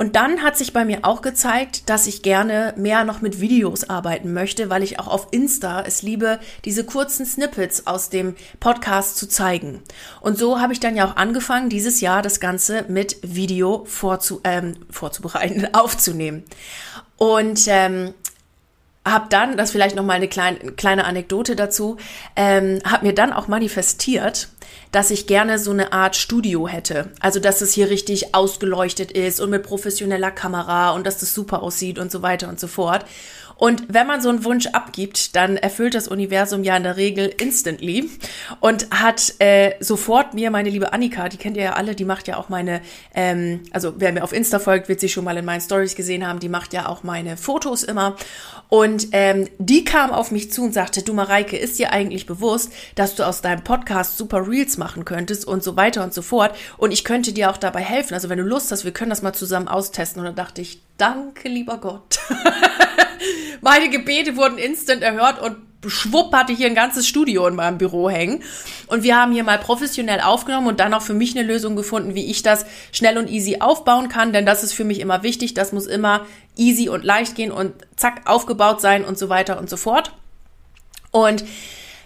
Und 0.00 0.16
dann 0.16 0.42
hat 0.42 0.56
sich 0.56 0.72
bei 0.72 0.86
mir 0.86 1.00
auch 1.02 1.20
gezeigt, 1.20 1.90
dass 1.90 2.06
ich 2.06 2.22
gerne 2.22 2.72
mehr 2.78 3.04
noch 3.04 3.20
mit 3.20 3.38
Videos 3.38 3.90
arbeiten 3.90 4.32
möchte, 4.32 4.70
weil 4.70 4.82
ich 4.82 4.98
auch 4.98 5.06
auf 5.06 5.28
Insta 5.30 5.82
es 5.82 6.00
liebe, 6.00 6.40
diese 6.64 6.84
kurzen 6.84 7.26
Snippets 7.26 7.86
aus 7.86 8.08
dem 8.08 8.34
Podcast 8.60 9.18
zu 9.18 9.28
zeigen. 9.28 9.82
Und 10.22 10.38
so 10.38 10.58
habe 10.58 10.72
ich 10.72 10.80
dann 10.80 10.96
ja 10.96 11.06
auch 11.06 11.16
angefangen, 11.16 11.68
dieses 11.68 12.00
Jahr 12.00 12.22
das 12.22 12.40
Ganze 12.40 12.86
mit 12.88 13.18
Video 13.20 13.84
vorzu, 13.84 14.40
ähm, 14.42 14.74
vorzubereiten, 14.88 15.68
aufzunehmen. 15.74 16.44
Und 17.18 17.66
ähm, 17.66 18.14
habe 19.04 19.26
dann, 19.28 19.58
das 19.58 19.70
vielleicht 19.70 19.96
noch 19.96 20.04
mal 20.04 20.14
eine 20.14 20.28
kleine, 20.28 20.58
kleine 20.58 21.04
Anekdote 21.04 21.56
dazu, 21.56 21.98
ähm, 22.36 22.78
habe 22.86 23.06
mir 23.06 23.14
dann 23.14 23.34
auch 23.34 23.48
manifestiert, 23.48 24.48
dass 24.92 25.10
ich 25.10 25.26
gerne 25.26 25.58
so 25.58 25.70
eine 25.70 25.92
Art 25.92 26.16
Studio 26.16 26.66
hätte. 26.66 27.10
Also, 27.20 27.40
dass 27.40 27.60
es 27.60 27.72
hier 27.72 27.90
richtig 27.90 28.34
ausgeleuchtet 28.34 29.12
ist 29.12 29.40
und 29.40 29.50
mit 29.50 29.62
professioneller 29.62 30.30
Kamera 30.30 30.90
und 30.90 31.06
dass 31.06 31.18
das 31.18 31.34
super 31.34 31.62
aussieht 31.62 31.98
und 31.98 32.10
so 32.10 32.22
weiter 32.22 32.48
und 32.48 32.58
so 32.58 32.66
fort. 32.66 33.04
Und 33.60 33.92
wenn 33.92 34.06
man 34.06 34.22
so 34.22 34.30
einen 34.30 34.42
Wunsch 34.44 34.68
abgibt, 34.68 35.36
dann 35.36 35.58
erfüllt 35.58 35.94
das 35.94 36.08
Universum 36.08 36.64
ja 36.64 36.78
in 36.78 36.82
der 36.82 36.96
Regel 36.96 37.26
instantly 37.26 38.08
und 38.60 38.88
hat 38.90 39.34
äh, 39.38 39.74
sofort 39.80 40.32
mir 40.32 40.50
meine 40.50 40.70
liebe 40.70 40.94
Annika, 40.94 41.28
die 41.28 41.36
kennt 41.36 41.58
ihr 41.58 41.64
ja 41.64 41.72
alle, 41.74 41.94
die 41.94 42.06
macht 42.06 42.26
ja 42.26 42.38
auch 42.38 42.48
meine, 42.48 42.80
ähm, 43.14 43.60
also 43.70 43.92
wer 43.98 44.12
mir 44.12 44.24
auf 44.24 44.32
Insta 44.32 44.60
folgt, 44.60 44.88
wird 44.88 44.98
sie 45.00 45.10
schon 45.10 45.24
mal 45.24 45.36
in 45.36 45.44
meinen 45.44 45.60
Stories 45.60 45.94
gesehen 45.94 46.26
haben, 46.26 46.40
die 46.40 46.48
macht 46.48 46.72
ja 46.72 46.88
auch 46.88 47.02
meine 47.02 47.36
Fotos 47.36 47.82
immer. 47.82 48.16
Und 48.70 49.08
ähm, 49.12 49.46
die 49.58 49.84
kam 49.84 50.10
auf 50.10 50.30
mich 50.30 50.50
zu 50.50 50.62
und 50.62 50.72
sagte, 50.72 51.02
du 51.02 51.12
Mareike, 51.12 51.58
ist 51.58 51.78
dir 51.78 51.92
eigentlich 51.92 52.24
bewusst, 52.24 52.72
dass 52.94 53.14
du 53.14 53.26
aus 53.26 53.42
deinem 53.42 53.62
Podcast 53.62 54.16
super 54.16 54.48
Reels 54.48 54.78
machen 54.78 55.04
könntest 55.04 55.46
und 55.46 55.62
so 55.62 55.76
weiter 55.76 56.02
und 56.02 56.14
so 56.14 56.22
fort. 56.22 56.56
Und 56.78 56.92
ich 56.92 57.04
könnte 57.04 57.34
dir 57.34 57.50
auch 57.50 57.58
dabei 57.58 57.82
helfen. 57.82 58.14
Also 58.14 58.30
wenn 58.30 58.38
du 58.38 58.44
Lust 58.44 58.72
hast, 58.72 58.86
wir 58.86 58.92
können 58.92 59.10
das 59.10 59.20
mal 59.20 59.34
zusammen 59.34 59.68
austesten. 59.68 60.20
Und 60.20 60.26
dann 60.26 60.36
dachte 60.36 60.62
ich, 60.62 60.80
danke, 60.96 61.50
lieber 61.50 61.76
Gott. 61.76 62.20
Meine 63.60 63.88
Gebete 63.88 64.36
wurden 64.36 64.58
instant 64.58 65.02
erhört 65.02 65.40
und 65.40 65.56
schwupp 65.86 66.34
hatte 66.34 66.52
ich 66.52 66.58
hier 66.58 66.66
ein 66.66 66.74
ganzes 66.74 67.06
Studio 67.06 67.46
in 67.46 67.54
meinem 67.54 67.78
Büro 67.78 68.10
hängen. 68.10 68.42
Und 68.86 69.02
wir 69.02 69.16
haben 69.16 69.32
hier 69.32 69.44
mal 69.44 69.58
professionell 69.58 70.20
aufgenommen 70.20 70.66
und 70.66 70.80
dann 70.80 70.92
auch 70.92 71.02
für 71.02 71.14
mich 71.14 71.36
eine 71.36 71.46
Lösung 71.46 71.76
gefunden, 71.76 72.14
wie 72.14 72.30
ich 72.30 72.42
das 72.42 72.66
schnell 72.92 73.16
und 73.16 73.30
easy 73.30 73.58
aufbauen 73.60 74.08
kann. 74.08 74.32
Denn 74.32 74.44
das 74.44 74.62
ist 74.62 74.74
für 74.74 74.84
mich 74.84 75.00
immer 75.00 75.22
wichtig. 75.22 75.54
Das 75.54 75.72
muss 75.72 75.86
immer 75.86 76.26
easy 76.56 76.88
und 76.88 77.04
leicht 77.04 77.34
gehen 77.34 77.52
und 77.52 77.72
zack 77.96 78.22
aufgebaut 78.26 78.80
sein 78.80 79.04
und 79.04 79.18
so 79.18 79.28
weiter 79.28 79.58
und 79.58 79.70
so 79.70 79.76
fort. 79.76 80.12
Und 81.12 81.44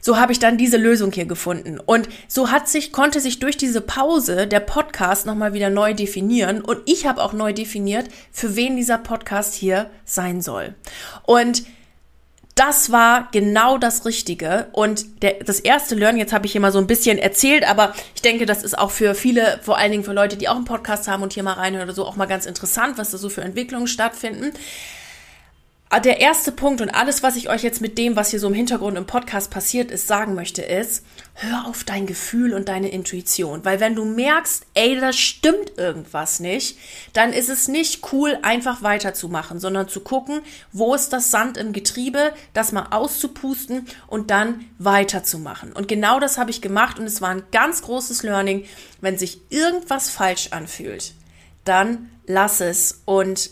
so 0.04 0.18
habe 0.18 0.32
ich 0.32 0.38
dann 0.38 0.58
diese 0.58 0.76
Lösung 0.76 1.12
hier 1.12 1.24
gefunden. 1.24 1.80
Und 1.80 2.10
so 2.28 2.50
hat 2.50 2.68
sich, 2.68 2.92
konnte 2.92 3.20
sich 3.20 3.38
durch 3.38 3.56
diese 3.56 3.80
Pause 3.80 4.46
der 4.46 4.60
Podcast 4.60 5.24
nochmal 5.24 5.54
wieder 5.54 5.70
neu 5.70 5.94
definieren. 5.94 6.60
Und 6.60 6.80
ich 6.84 7.06
habe 7.06 7.22
auch 7.22 7.32
neu 7.32 7.54
definiert, 7.54 8.08
für 8.30 8.54
wen 8.54 8.76
dieser 8.76 8.98
Podcast 8.98 9.54
hier 9.54 9.90
sein 10.04 10.42
soll. 10.42 10.74
Und 11.22 11.64
das 12.54 12.92
war 12.92 13.30
genau 13.32 13.78
das 13.78 14.04
Richtige. 14.04 14.66
Und 14.72 15.22
der, 15.22 15.42
das 15.42 15.58
erste 15.58 15.94
Learning, 15.94 16.20
jetzt 16.20 16.34
habe 16.34 16.44
ich 16.44 16.52
hier 16.52 16.60
mal 16.60 16.70
so 16.70 16.78
ein 16.78 16.86
bisschen 16.86 17.16
erzählt, 17.16 17.66
aber 17.66 17.94
ich 18.14 18.20
denke, 18.20 18.44
das 18.44 18.62
ist 18.62 18.78
auch 18.78 18.90
für 18.90 19.14
viele, 19.14 19.58
vor 19.62 19.78
allen 19.78 19.90
Dingen 19.90 20.04
für 20.04 20.12
Leute, 20.12 20.36
die 20.36 20.50
auch 20.50 20.56
einen 20.56 20.66
Podcast 20.66 21.08
haben 21.08 21.22
und 21.22 21.32
hier 21.32 21.44
mal 21.44 21.54
reinhören 21.54 21.88
oder 21.88 21.94
so, 21.94 22.04
auch 22.04 22.16
mal 22.16 22.26
ganz 22.26 22.44
interessant, 22.44 22.98
was 22.98 23.10
da 23.10 23.16
so 23.16 23.30
für 23.30 23.40
Entwicklungen 23.40 23.86
stattfinden. 23.86 24.52
Ah, 25.96 26.00
der 26.00 26.20
erste 26.20 26.50
Punkt 26.50 26.80
und 26.80 26.90
alles, 26.90 27.22
was 27.22 27.36
ich 27.36 27.48
euch 27.48 27.62
jetzt 27.62 27.80
mit 27.80 27.98
dem, 27.98 28.16
was 28.16 28.30
hier 28.30 28.40
so 28.40 28.48
im 28.48 28.52
Hintergrund 28.52 28.98
im 28.98 29.06
Podcast 29.06 29.52
passiert 29.52 29.92
ist, 29.92 30.08
sagen 30.08 30.34
möchte, 30.34 30.60
ist, 30.60 31.04
hör 31.34 31.68
auf 31.68 31.84
dein 31.84 32.04
Gefühl 32.04 32.52
und 32.52 32.68
deine 32.68 32.88
Intuition. 32.88 33.64
Weil 33.64 33.78
wenn 33.78 33.94
du 33.94 34.04
merkst, 34.04 34.66
ey, 34.74 34.98
da 34.98 35.12
stimmt 35.12 35.78
irgendwas 35.78 36.40
nicht, 36.40 36.76
dann 37.12 37.32
ist 37.32 37.48
es 37.48 37.68
nicht 37.68 38.12
cool, 38.12 38.36
einfach 38.42 38.82
weiterzumachen, 38.82 39.60
sondern 39.60 39.88
zu 39.88 40.00
gucken, 40.00 40.40
wo 40.72 40.96
ist 40.96 41.12
das 41.12 41.30
Sand 41.30 41.56
im 41.58 41.72
Getriebe, 41.72 42.32
das 42.54 42.72
mal 42.72 42.88
auszupusten 42.90 43.86
und 44.08 44.32
dann 44.32 44.64
weiterzumachen. 44.80 45.72
Und 45.72 45.86
genau 45.86 46.18
das 46.18 46.38
habe 46.38 46.50
ich 46.50 46.60
gemacht 46.60 46.98
und 46.98 47.04
es 47.04 47.22
war 47.22 47.28
ein 47.28 47.44
ganz 47.52 47.82
großes 47.82 48.24
Learning. 48.24 48.64
Wenn 49.00 49.16
sich 49.16 49.42
irgendwas 49.48 50.10
falsch 50.10 50.48
anfühlt, 50.50 51.12
dann 51.64 52.10
lass 52.26 52.60
es 52.60 53.02
und 53.04 53.50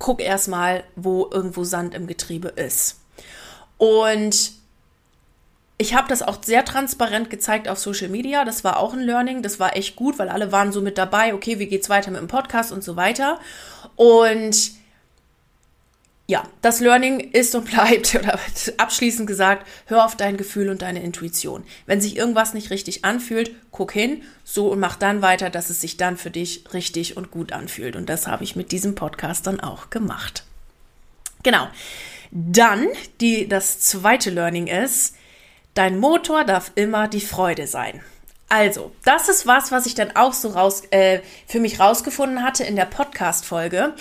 guck 0.00 0.20
erstmal, 0.20 0.82
wo 0.96 1.28
irgendwo 1.30 1.62
Sand 1.62 1.94
im 1.94 2.08
Getriebe 2.08 2.48
ist. 2.48 3.00
Und 3.78 4.52
ich 5.78 5.94
habe 5.94 6.08
das 6.08 6.22
auch 6.22 6.42
sehr 6.42 6.64
transparent 6.64 7.30
gezeigt 7.30 7.68
auf 7.68 7.78
Social 7.78 8.08
Media. 8.08 8.44
Das 8.44 8.64
war 8.64 8.78
auch 8.78 8.92
ein 8.92 9.00
Learning. 9.00 9.42
Das 9.42 9.60
war 9.60 9.76
echt 9.76 9.94
gut, 9.96 10.18
weil 10.18 10.28
alle 10.28 10.50
waren 10.50 10.72
so 10.72 10.80
mit 10.80 10.98
dabei. 10.98 11.32
Okay, 11.32 11.58
wie 11.58 11.68
geht's 11.68 11.88
weiter 11.88 12.10
mit 12.10 12.20
dem 12.20 12.28
Podcast 12.28 12.72
und 12.72 12.82
so 12.82 12.96
weiter. 12.96 13.38
Und 13.94 14.72
ja, 16.30 16.44
das 16.62 16.78
Learning 16.78 17.18
ist 17.18 17.56
und 17.56 17.68
bleibt, 17.68 18.14
oder 18.18 18.38
abschließend 18.76 19.26
gesagt, 19.26 19.66
hör 19.86 20.04
auf 20.04 20.14
dein 20.14 20.36
Gefühl 20.36 20.68
und 20.68 20.80
deine 20.80 21.02
Intuition. 21.02 21.64
Wenn 21.86 22.00
sich 22.00 22.16
irgendwas 22.16 22.54
nicht 22.54 22.70
richtig 22.70 23.04
anfühlt, 23.04 23.50
guck 23.72 23.90
hin, 23.90 24.22
so 24.44 24.68
und 24.68 24.78
mach 24.78 24.94
dann 24.94 25.22
weiter, 25.22 25.50
dass 25.50 25.70
es 25.70 25.80
sich 25.80 25.96
dann 25.96 26.16
für 26.16 26.30
dich 26.30 26.72
richtig 26.72 27.16
und 27.16 27.32
gut 27.32 27.50
anfühlt. 27.52 27.96
Und 27.96 28.08
das 28.08 28.28
habe 28.28 28.44
ich 28.44 28.54
mit 28.54 28.70
diesem 28.70 28.94
Podcast 28.94 29.48
dann 29.48 29.58
auch 29.58 29.90
gemacht. 29.90 30.44
Genau. 31.42 31.66
Dann, 32.30 32.86
die, 33.20 33.48
das 33.48 33.80
zweite 33.80 34.30
Learning 34.30 34.68
ist, 34.68 35.16
dein 35.74 35.98
Motor 35.98 36.44
darf 36.44 36.70
immer 36.76 37.08
die 37.08 37.20
Freude 37.20 37.66
sein. 37.66 38.02
Also, 38.48 38.92
das 39.04 39.28
ist 39.28 39.48
was, 39.48 39.72
was 39.72 39.86
ich 39.86 39.96
dann 39.96 40.14
auch 40.14 40.32
so 40.32 40.50
raus, 40.50 40.82
äh, 40.92 41.22
für 41.48 41.58
mich 41.58 41.80
rausgefunden 41.80 42.44
hatte 42.44 42.62
in 42.62 42.76
der 42.76 42.84
Podcast-Folge 42.84 43.94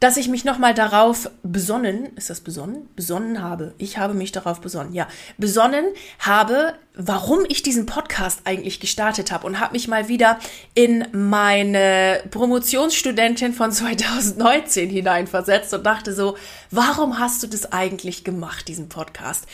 dass 0.00 0.18
ich 0.18 0.28
mich 0.28 0.44
nochmal 0.44 0.74
darauf 0.74 1.30
besonnen, 1.42 2.14
ist 2.16 2.28
das 2.28 2.40
besonnen? 2.40 2.88
Besonnen 2.96 3.42
habe. 3.42 3.74
Ich 3.78 3.96
habe 3.96 4.12
mich 4.12 4.30
darauf 4.30 4.60
besonnen, 4.60 4.92
ja. 4.92 5.08
Besonnen 5.38 5.86
habe, 6.18 6.74
warum 6.98 7.40
ich 7.48 7.62
diesen 7.62 7.86
Podcast 7.86 8.40
eigentlich 8.44 8.80
gestartet 8.80 9.30
habe 9.30 9.46
und 9.46 9.60
habe 9.60 9.72
mich 9.72 9.86
mal 9.86 10.08
wieder 10.08 10.38
in 10.74 11.06
meine 11.12 12.22
Promotionsstudentin 12.30 13.52
von 13.52 13.72
2019 13.76 14.90
hineinversetzt 14.90 15.72
und 15.72 15.84
dachte 15.84 16.12
so, 16.14 16.36
warum 16.70 17.18
hast 17.18 17.42
du 17.42 17.46
das 17.46 17.72
eigentlich 17.72 18.24
gemacht, 18.24 18.68
diesen 18.68 18.88
Podcast? 18.88 19.46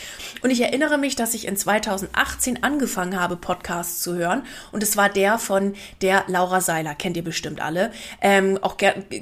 Und 0.43 0.51
ich 0.51 0.61
erinnere 0.61 0.99
mich, 0.99 1.17
dass 1.17 1.35
ich 1.35 1.47
in 1.47 1.57
2018 1.57 2.63
angefangen 2.63 3.21
habe, 3.21 3.37
Podcasts 3.37 4.01
zu 4.01 4.15
hören 4.15 4.45
und 4.71 4.83
es 4.83 4.97
war 4.97 5.09
der 5.09 5.39
von 5.39 5.75
der 6.01 6.25
Laura 6.27 6.61
Seiler, 6.61 6.95
kennt 6.95 7.17
ihr 7.17 7.25
bestimmt 7.25 7.61
alle. 7.61 7.93
Ähm, 8.21 8.59
auch 8.63 8.77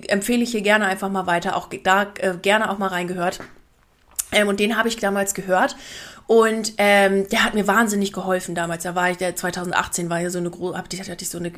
empfehle 0.08 0.42
ich 0.42 0.50
hier 0.50 0.62
gerne 0.62 0.86
einfach 0.86 1.09
mal 1.10 1.26
weiter, 1.26 1.56
auch 1.56 1.68
da 1.82 2.12
äh, 2.18 2.34
gerne 2.40 2.70
auch 2.70 2.78
mal 2.78 2.88
reingehört. 2.88 3.40
Ähm, 4.32 4.48
und 4.48 4.60
den 4.60 4.76
habe 4.76 4.88
ich 4.88 4.96
damals 4.96 5.34
gehört 5.34 5.76
Und 6.30 6.74
ähm, 6.78 7.28
der 7.30 7.42
hat 7.42 7.54
mir 7.54 7.66
wahnsinnig 7.66 8.12
geholfen 8.12 8.54
damals. 8.54 8.84
Da 8.84 8.94
war 8.94 9.10
ich, 9.10 9.16
der 9.16 9.34
2018 9.34 10.10
war 10.10 10.20
ja 10.20 10.30
so 10.30 10.38
eine 10.38 10.48
große, 10.48 10.78
hatte 10.78 10.96
ich 10.96 11.28
so 11.28 11.38
eine 11.38 11.50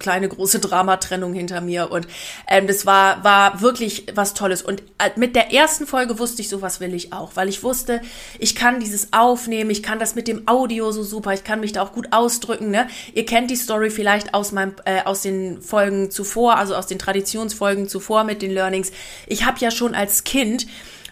kleine 0.00 0.28
große 0.28 0.58
Dramatrennung 0.58 1.32
hinter 1.32 1.60
mir. 1.60 1.92
Und 1.92 2.08
ähm, 2.48 2.66
das 2.66 2.86
war, 2.86 3.22
war 3.22 3.60
wirklich 3.60 4.06
was 4.16 4.34
Tolles. 4.34 4.62
Und 4.62 4.82
äh, 4.98 5.10
mit 5.14 5.36
der 5.36 5.54
ersten 5.54 5.86
Folge 5.86 6.18
wusste 6.18 6.42
ich, 6.42 6.48
sowas 6.48 6.80
will 6.80 6.92
ich 6.92 7.12
auch, 7.12 7.36
weil 7.36 7.48
ich 7.48 7.62
wusste, 7.62 8.00
ich 8.40 8.56
kann 8.56 8.80
dieses 8.80 9.12
aufnehmen, 9.12 9.70
ich 9.70 9.84
kann 9.84 10.00
das 10.00 10.16
mit 10.16 10.26
dem 10.26 10.48
Audio 10.48 10.90
so 10.90 11.04
super, 11.04 11.32
ich 11.32 11.44
kann 11.44 11.60
mich 11.60 11.70
da 11.70 11.82
auch 11.82 11.92
gut 11.92 12.08
ausdrücken. 12.10 12.72
Ne? 12.72 12.88
Ihr 13.14 13.26
kennt 13.26 13.48
die 13.52 13.54
Story 13.54 13.90
vielleicht 13.90 14.34
aus 14.34 14.50
meinem, 14.50 14.74
äh, 14.86 15.04
aus 15.04 15.22
den 15.22 15.62
Folgen 15.62 16.10
zuvor, 16.10 16.56
also 16.56 16.74
aus 16.74 16.88
den 16.88 16.98
Traditionsfolgen 16.98 17.86
zuvor 17.88 18.24
mit 18.24 18.42
den 18.42 18.50
Learnings. 18.50 18.90
Ich 19.28 19.46
habe 19.46 19.60
ja 19.60 19.70
schon 19.70 19.94
als 19.94 20.24
Kind 20.24 20.66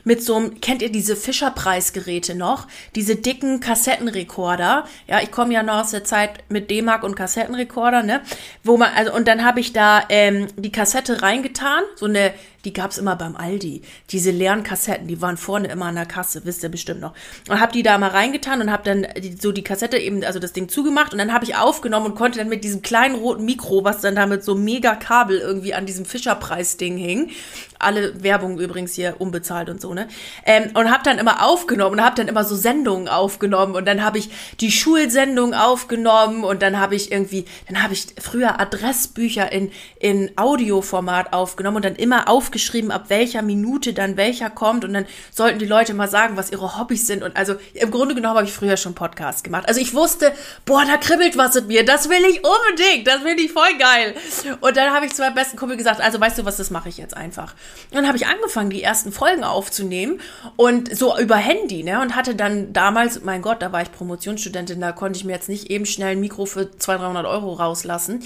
mit 0.04 0.22
so 0.22 0.36
einem, 0.36 0.60
kennt 0.60 0.82
ihr 0.82 0.92
diese 0.92 1.16
Fischerpreisgeräte 1.16 2.34
noch? 2.34 2.66
Diese 2.94 3.16
dicken 3.16 3.60
Kassettenrekorder. 3.60 4.86
Ja, 5.06 5.20
ich 5.20 5.30
komme 5.30 5.54
ja 5.54 5.62
noch 5.62 5.80
aus 5.80 5.90
der 5.90 6.04
Zeit 6.04 6.44
mit 6.48 6.70
D-Mark 6.70 7.02
und 7.02 7.16
Kassettenrekorder, 7.16 8.02
ne? 8.02 8.20
Wo 8.62 8.76
man, 8.76 8.92
also, 8.94 9.12
und 9.14 9.26
dann 9.26 9.44
habe 9.44 9.60
ich 9.60 9.72
da 9.72 10.04
ähm, 10.08 10.46
die 10.56 10.72
Kassette 10.72 11.22
reingetan, 11.22 11.82
so 11.96 12.06
eine 12.06 12.32
die 12.64 12.72
gab's 12.72 12.98
immer 12.98 13.16
beim 13.16 13.36
Aldi. 13.36 13.82
Diese 14.10 14.30
leeren 14.30 14.62
Kassetten, 14.62 15.06
die 15.06 15.20
waren 15.20 15.36
vorne 15.36 15.68
immer 15.68 15.86
an 15.86 15.94
der 15.96 16.06
Kasse, 16.06 16.44
wisst 16.44 16.62
ihr 16.62 16.70
bestimmt 16.70 17.00
noch. 17.00 17.12
Und 17.48 17.60
hab 17.60 17.72
die 17.72 17.82
da 17.82 17.98
mal 17.98 18.10
reingetan 18.10 18.60
und 18.60 18.72
hab 18.72 18.84
dann 18.84 19.06
die, 19.18 19.36
so 19.38 19.52
die 19.52 19.62
Kassette 19.62 19.98
eben, 19.98 20.24
also 20.24 20.38
das 20.38 20.52
Ding 20.52 20.68
zugemacht 20.68 21.12
und 21.12 21.18
dann 21.18 21.32
habe 21.32 21.44
ich 21.44 21.56
aufgenommen 21.56 22.06
und 22.06 22.14
konnte 22.14 22.38
dann 22.38 22.48
mit 22.48 22.64
diesem 22.64 22.82
kleinen 22.82 23.16
roten 23.16 23.44
Mikro, 23.44 23.84
was 23.84 24.00
dann 24.00 24.16
da 24.16 24.26
mit 24.26 24.44
so 24.44 24.54
mega 24.54 24.94
Kabel 24.94 25.38
irgendwie 25.38 25.74
an 25.74 25.86
diesem 25.86 26.06
Fischerpreis-Ding 26.06 26.96
hing, 26.96 27.30
alle 27.78 28.22
Werbung 28.22 28.58
übrigens 28.58 28.94
hier 28.94 29.16
unbezahlt 29.18 29.68
und 29.68 29.80
so, 29.80 29.92
ne? 29.92 30.08
Ähm, 30.46 30.70
und 30.74 30.90
hab 30.90 31.04
dann 31.04 31.18
immer 31.18 31.46
aufgenommen 31.46 31.98
und 31.98 32.04
hab 32.04 32.16
dann 32.16 32.28
immer 32.28 32.44
so 32.44 32.56
Sendungen 32.56 33.08
aufgenommen 33.08 33.74
und 33.74 33.86
dann 33.86 34.02
habe 34.02 34.18
ich 34.18 34.30
die 34.60 34.70
Schulsendung 34.70 35.52
aufgenommen 35.52 36.44
und 36.44 36.62
dann 36.62 36.80
habe 36.80 36.94
ich 36.94 37.12
irgendwie, 37.12 37.44
dann 37.68 37.82
habe 37.82 37.92
ich 37.92 38.06
früher 38.20 38.58
Adressbücher 38.60 39.52
in, 39.52 39.70
in 39.98 40.30
Audioformat 40.36 41.32
aufgenommen 41.32 41.76
und 41.76 41.84
dann 41.84 41.96
immer 41.96 42.28
aufgenommen 42.28 42.53
aufgeschrieben, 42.54 42.92
ab 42.92 43.06
welcher 43.08 43.42
Minute 43.42 43.92
dann 43.92 44.16
welcher 44.16 44.48
kommt 44.48 44.84
und 44.84 44.92
dann 44.92 45.06
sollten 45.32 45.58
die 45.58 45.66
Leute 45.66 45.92
mal 45.92 46.08
sagen, 46.08 46.36
was 46.36 46.52
ihre 46.52 46.78
Hobbys 46.78 47.06
sind. 47.06 47.24
Und 47.24 47.36
also 47.36 47.56
im 47.74 47.90
Grunde 47.90 48.14
genommen 48.14 48.36
habe 48.36 48.46
ich 48.46 48.52
früher 48.52 48.76
schon 48.76 48.94
Podcasts 48.94 49.42
gemacht. 49.42 49.64
Also 49.66 49.80
ich 49.80 49.92
wusste, 49.92 50.32
boah, 50.64 50.84
da 50.86 50.96
kribbelt 50.96 51.36
was 51.36 51.56
in 51.56 51.66
mir, 51.66 51.84
das 51.84 52.08
will 52.08 52.24
ich 52.30 52.42
unbedingt, 52.44 53.08
das 53.08 53.22
finde 53.22 53.42
ich 53.42 53.52
voll 53.52 53.76
geil. 53.78 54.14
Und 54.60 54.76
dann 54.76 54.92
habe 54.92 55.06
ich 55.06 55.14
zu 55.14 55.22
meinem 55.22 55.34
besten 55.34 55.56
Kumpel 55.56 55.76
gesagt, 55.76 56.00
also 56.00 56.20
weißt 56.20 56.38
du 56.38 56.44
was, 56.44 56.56
das 56.56 56.70
mache 56.70 56.88
ich 56.88 56.96
jetzt 56.96 57.16
einfach. 57.16 57.54
Und 57.90 57.96
dann 57.96 58.06
habe 58.06 58.16
ich 58.16 58.26
angefangen, 58.26 58.70
die 58.70 58.82
ersten 58.82 59.10
Folgen 59.10 59.42
aufzunehmen 59.42 60.20
und 60.54 60.96
so 60.96 61.18
über 61.18 61.36
Handy, 61.36 61.82
ne? 61.82 62.00
Und 62.00 62.14
hatte 62.14 62.36
dann 62.36 62.72
damals, 62.72 63.22
mein 63.22 63.42
Gott, 63.42 63.62
da 63.62 63.72
war 63.72 63.82
ich 63.82 63.90
Promotionsstudentin, 63.90 64.80
da 64.80 64.92
konnte 64.92 65.18
ich 65.18 65.24
mir 65.24 65.32
jetzt 65.32 65.48
nicht 65.48 65.70
eben 65.70 65.86
schnell 65.86 66.12
ein 66.12 66.20
Mikro 66.20 66.46
für 66.46 66.70
200, 66.70 67.04
300 67.04 67.26
Euro 67.26 67.52
rauslassen 67.54 68.22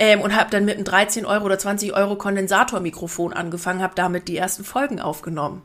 ähm, 0.00 0.22
und 0.22 0.34
habe 0.34 0.50
dann 0.50 0.64
mit 0.64 0.74
einem 0.74 0.84
13 0.84 1.24
Euro 1.24 1.44
oder 1.44 1.58
20 1.58 1.92
Euro 1.92 2.16
Kondensatormikrofon 2.16 3.32
angefangen, 3.32 3.82
habe 3.82 3.94
damit 3.94 4.26
die 4.26 4.36
ersten 4.36 4.64
Folgen 4.64 4.98
aufgenommen. 4.98 5.62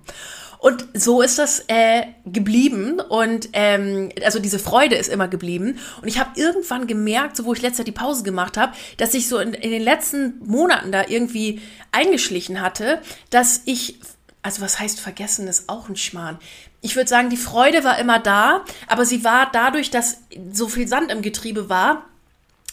Und 0.60 0.88
so 0.94 1.22
ist 1.22 1.40
das 1.40 1.64
äh, 1.68 2.04
geblieben 2.26 3.00
und 3.00 3.50
ähm, 3.54 4.10
also 4.24 4.40
diese 4.40 4.60
Freude 4.60 4.96
ist 4.96 5.10
immer 5.10 5.28
geblieben. 5.28 5.78
Und 6.02 6.08
ich 6.08 6.20
habe 6.20 6.32
irgendwann 6.36 6.88
gemerkt, 6.88 7.38
so 7.38 7.46
wo 7.46 7.54
ich 7.54 7.62
letztes 7.62 7.80
Jahr 7.80 7.86
die 7.86 7.92
Pause 7.92 8.24
gemacht 8.24 8.58
habe, 8.58 8.74
dass 8.98 9.14
ich 9.14 9.30
so 9.30 9.38
in, 9.38 9.54
in 9.54 9.72
den 9.72 9.82
letzten 9.82 10.40
Monaten 10.46 10.92
da 10.92 11.04
irgendwie 11.08 11.62
eingeschlichen 11.92 12.62
hatte, 12.62 13.00
dass 13.30 13.62
ich 13.66 14.00
also 14.42 14.62
was 14.62 14.80
heißt 14.80 15.00
vergessen, 15.00 15.48
ist 15.48 15.70
auch 15.70 15.90
ein 15.90 15.96
Schmarrn. 15.96 16.38
Ich 16.82 16.96
würde 16.96 17.10
sagen, 17.10 17.32
die 17.32 17.38
Freude 17.38 17.84
war 17.84 17.98
immer 17.98 18.20
da, 18.20 18.64
aber 18.88 19.04
sie 19.04 19.24
war 19.24 19.50
dadurch, 19.52 19.90
dass 19.90 20.20
so 20.52 20.68
viel 20.68 20.88
Sand 20.88 21.12
im 21.12 21.24
Getriebe 21.24 21.68
war, 21.68 22.04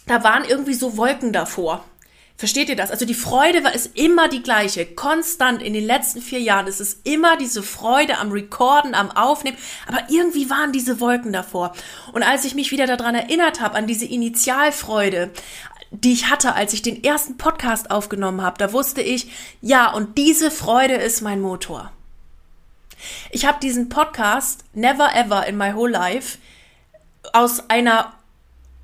da 0.07 0.25
waren 0.25 0.45
irgendwie 0.45 0.75
so 0.75 0.97
Wolken 0.97 1.33
davor. 1.33 1.85
Versteht 2.37 2.69
ihr 2.69 2.77
das? 2.77 2.91
Also 2.91 3.05
die 3.05 3.15
Freude 3.15 3.63
war 3.63 3.75
ist 3.75 3.97
immer 3.97 4.29
die 4.29 4.43
gleiche. 4.43 4.85
Konstant 4.85 5.63
in 5.63 5.75
den 5.75 5.87
letzten 5.87 6.21
vier 6.21 6.41
Jahren 6.41 6.67
ist 6.67 6.81
es 6.81 6.95
immer 7.05 7.37
diese 7.37 7.63
Freude 7.63 8.19
am 8.19 8.33
Recorden, 8.33 8.97
am 8.97 9.13
Aufnehmen. 9.13 9.57
Aber 9.87 10.03
irgendwie 10.09 10.51
waren 10.51 10.73
diese 10.73 10.99
Wolken 10.99 11.33
davor. 11.33 11.73
Und 12.13 12.25
als 12.25 12.45
ich 12.45 12.57
mich 12.57 12.73
wieder 12.73 12.87
daran 12.87 13.15
erinnert 13.15 13.61
habe, 13.61 13.77
an 13.77 13.87
diese 13.87 14.07
Initialfreude, 14.07 15.31
die 15.93 16.15
ich 16.15 16.31
hatte, 16.31 16.55
als 16.55 16.73
ich 16.73 16.83
den 16.83 17.05
ersten 17.05 17.37
Podcast 17.37 17.91
aufgenommen 17.91 18.43
habe, 18.43 18.59
da 18.59 18.73
wusste 18.73 19.03
ich, 19.03 19.31
ja, 19.61 19.93
und 19.93 20.19
diese 20.19 20.51
Freude 20.51 20.95
ist 20.95 21.21
mein 21.21 21.41
Motor. 21.41 21.93
Ich 23.31 23.47
habe 23.47 23.61
diesen 23.61 23.89
Podcast 23.89 24.65
never 24.73 25.15
ever 25.15 25.47
in 25.47 25.57
my 25.57 25.75
whole 25.75 25.93
life 25.93 26.39
aus 27.33 27.69
einer 27.71 28.15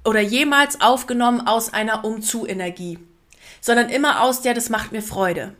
oder 0.09 0.21
jemals 0.21 0.81
aufgenommen 0.81 1.47
aus 1.47 1.75
einer 1.75 2.03
Umzu-Energie, 2.03 2.99
sondern 3.61 3.91
immer 3.91 4.23
aus 4.23 4.41
der, 4.41 4.55
das 4.55 4.71
macht 4.71 4.91
mir 4.91 5.03
Freude. 5.03 5.53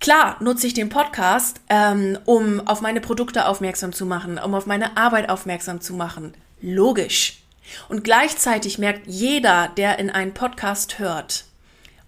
Klar 0.00 0.36
nutze 0.40 0.66
ich 0.66 0.72
den 0.72 0.88
Podcast, 0.88 1.60
ähm, 1.68 2.18
um 2.24 2.66
auf 2.66 2.80
meine 2.80 3.02
Produkte 3.02 3.46
aufmerksam 3.46 3.92
zu 3.92 4.06
machen, 4.06 4.38
um 4.38 4.54
auf 4.54 4.64
meine 4.64 4.96
Arbeit 4.96 5.28
aufmerksam 5.28 5.82
zu 5.82 5.92
machen. 5.92 6.32
Logisch. 6.62 7.42
Und 7.90 8.04
gleichzeitig 8.04 8.78
merkt 8.78 9.06
jeder, 9.06 9.68
der 9.76 9.98
in 9.98 10.08
einen 10.08 10.32
Podcast 10.32 10.98
hört, 10.98 11.44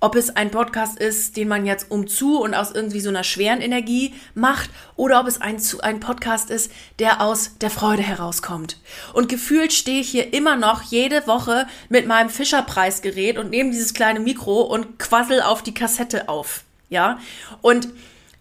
ob 0.00 0.14
es 0.14 0.36
ein 0.36 0.50
Podcast 0.50 0.98
ist, 0.98 1.36
den 1.36 1.48
man 1.48 1.66
jetzt 1.66 1.90
umzu 1.90 2.40
und 2.40 2.54
aus 2.54 2.70
irgendwie 2.72 3.00
so 3.00 3.08
einer 3.08 3.24
schweren 3.24 3.60
Energie 3.60 4.14
macht, 4.34 4.70
oder 4.96 5.20
ob 5.20 5.26
es 5.26 5.40
ein, 5.40 5.60
ein 5.80 6.00
Podcast 6.00 6.50
ist, 6.50 6.70
der 6.98 7.20
aus 7.20 7.58
der 7.60 7.70
Freude 7.70 8.02
herauskommt. 8.02 8.78
Und 9.12 9.28
gefühlt 9.28 9.72
stehe 9.72 10.00
ich 10.00 10.10
hier 10.10 10.32
immer 10.32 10.56
noch 10.56 10.82
jede 10.82 11.26
Woche 11.26 11.66
mit 11.88 12.06
meinem 12.06 12.30
Fischerpreisgerät 12.30 13.38
und 13.38 13.50
nehme 13.50 13.70
dieses 13.70 13.94
kleine 13.94 14.20
Mikro 14.20 14.62
und 14.62 14.98
quassel 14.98 15.42
auf 15.42 15.62
die 15.62 15.74
Kassette 15.74 16.28
auf. 16.28 16.62
Ja. 16.90 17.18
Und 17.60 17.88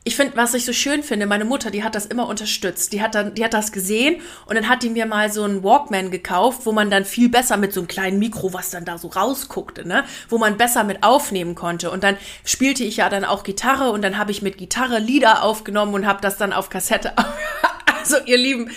ich 0.08 0.16
finde, 0.16 0.38
was 0.38 0.54
ich 0.54 0.64
so 0.64 0.72
schön 0.72 1.04
finde, 1.04 1.26
meine 1.26 1.44
Mutter, 1.44 1.70
die 1.70 1.84
hat 1.84 1.94
das 1.94 2.06
immer 2.06 2.30
unterstützt. 2.30 2.94
Die 2.94 3.02
hat 3.02 3.14
dann, 3.14 3.34
die 3.34 3.44
hat 3.44 3.54
das 3.54 3.74
gesehen 3.74 4.22
und 4.46 4.56
dann 4.56 4.70
hat 4.70 4.82
die 4.82 4.90
mir 4.90 5.06
mal 5.06 5.30
so 5.30 5.44
einen 5.44 5.64
Walkman 5.64 6.12
gekauft, 6.12 6.62
wo 6.64 6.72
man 6.72 6.90
dann 6.90 7.04
viel 7.04 7.28
besser 7.28 7.58
mit 7.58 7.74
so 7.74 7.82
einem 7.82 7.90
kleinen 7.90 8.18
Mikro, 8.18 8.54
was 8.54 8.70
dann 8.70 8.86
da 8.86 8.98
so 8.98 9.10
rausguckte, 9.10 9.86
ne, 9.86 10.06
wo 10.30 10.38
man 10.38 10.56
besser 10.56 10.86
mit 10.86 11.04
aufnehmen 11.04 11.56
konnte. 11.56 11.92
Und 11.92 12.06
dann 12.06 12.16
spielte 12.46 12.86
ich 12.86 12.96
ja 12.96 13.10
dann 13.10 13.26
auch 13.26 13.44
Gitarre 13.44 13.92
und 13.92 14.02
dann 14.02 14.18
habe 14.18 14.32
ich 14.32 14.42
mit 14.42 14.58
Gitarre 14.58 15.00
Lieder 15.00 15.44
aufgenommen 15.44 15.94
und 15.94 16.08
habe 16.08 16.22
das 16.22 16.38
dann 16.38 16.54
auf 16.54 16.70
Kassette. 16.70 17.12
also 18.00 18.16
ihr 18.26 18.38
Lieben, 18.38 18.72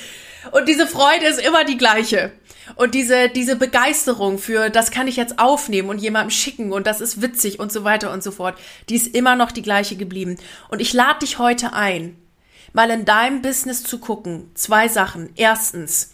und 0.53 0.69
diese 0.69 0.87
Freude 0.87 1.27
ist 1.27 1.40
immer 1.40 1.64
die 1.64 1.77
gleiche. 1.77 2.33
Und 2.76 2.94
diese, 2.94 3.28
diese 3.28 3.56
Begeisterung 3.56 4.38
für, 4.38 4.70
das 4.70 4.90
kann 4.90 5.09
ich 5.09 5.16
jetzt 5.16 5.38
aufnehmen 5.38 5.88
und 5.88 5.98
jemandem 5.98 6.30
schicken 6.30 6.72
und 6.72 6.87
das 6.87 7.00
ist 7.00 7.22
witzig 7.22 7.59
und 7.59 7.72
so 7.72 7.85
weiter 7.85 8.12
und 8.12 8.22
so 8.22 8.30
fort, 8.30 8.59
die 8.88 8.96
ist 8.96 9.14
immer 9.14 9.37
noch 9.37 9.52
die 9.52 9.62
gleiche 9.62 9.96
geblieben. 9.96 10.37
Und 10.68 10.80
ich 10.80 10.92
lade 10.92 11.20
dich 11.20 11.38
heute 11.38 11.72
ein, 11.72 12.16
mal 12.72 12.90
in 12.90 13.04
deinem 13.04 13.42
Business 13.42 13.83
zu 13.83 13.98
gucken. 13.98 14.50
Zwei 14.54 14.88
Sachen. 14.88 15.30
Erstens, 15.37 16.12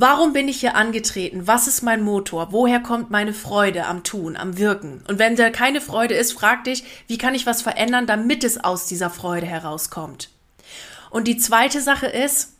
Warum 0.00 0.32
bin 0.32 0.46
ich 0.46 0.60
hier 0.60 0.76
angetreten? 0.76 1.48
Was 1.48 1.66
ist 1.66 1.82
mein 1.82 2.02
Motor? 2.02 2.52
Woher 2.52 2.78
kommt 2.78 3.10
meine 3.10 3.34
Freude 3.34 3.84
am 3.86 4.04
Tun, 4.04 4.36
am 4.36 4.56
Wirken? 4.56 5.02
Und 5.08 5.18
wenn 5.18 5.34
da 5.34 5.50
keine 5.50 5.80
Freude 5.80 6.14
ist, 6.14 6.32
frag 6.32 6.62
dich, 6.62 6.84
wie 7.08 7.18
kann 7.18 7.34
ich 7.34 7.46
was 7.46 7.62
verändern, 7.62 8.06
damit 8.06 8.44
es 8.44 8.62
aus 8.62 8.86
dieser 8.86 9.10
Freude 9.10 9.46
herauskommt? 9.46 10.30
Und 11.10 11.26
die 11.26 11.36
zweite 11.36 11.80
Sache 11.80 12.06
ist, 12.06 12.57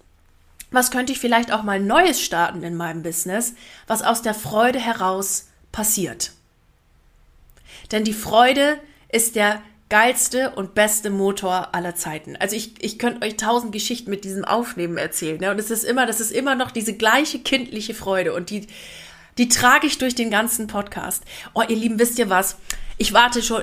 was 0.70 0.90
könnte 0.90 1.12
ich 1.12 1.18
vielleicht 1.18 1.52
auch 1.52 1.62
mal 1.62 1.80
Neues 1.80 2.20
starten 2.20 2.62
in 2.62 2.76
meinem 2.76 3.02
Business, 3.02 3.54
was 3.86 4.02
aus 4.02 4.22
der 4.22 4.34
Freude 4.34 4.78
heraus 4.78 5.48
passiert. 5.72 6.32
Denn 7.92 8.04
die 8.04 8.12
Freude 8.12 8.78
ist 9.08 9.36
der 9.36 9.62
geilste 9.88 10.50
und 10.50 10.74
beste 10.74 11.08
Motor 11.08 11.74
aller 11.74 11.94
Zeiten. 11.94 12.36
Also 12.36 12.56
ich, 12.56 12.82
ich 12.84 12.98
könnte 12.98 13.26
euch 13.26 13.36
tausend 13.36 13.72
Geschichten 13.72 14.10
mit 14.10 14.24
diesem 14.24 14.44
Aufnehmen 14.44 14.98
erzählen. 14.98 15.40
Ne? 15.40 15.50
Und 15.50 15.58
es 15.58 15.70
ist 15.70 15.84
immer, 15.84 16.04
das 16.04 16.20
ist 16.20 16.30
immer 16.30 16.54
noch 16.54 16.70
diese 16.70 16.92
gleiche 16.94 17.38
kindliche 17.38 17.94
Freude 17.94 18.34
und 18.34 18.50
die, 18.50 18.66
die 19.38 19.48
trage 19.48 19.86
ich 19.86 19.96
durch 19.96 20.14
den 20.14 20.30
ganzen 20.30 20.66
Podcast. 20.66 21.22
Oh, 21.54 21.62
ihr 21.66 21.76
Lieben, 21.76 21.98
wisst 21.98 22.18
ihr 22.18 22.28
was? 22.28 22.58
Ich 22.98 23.14
warte 23.14 23.42
schon, 23.42 23.62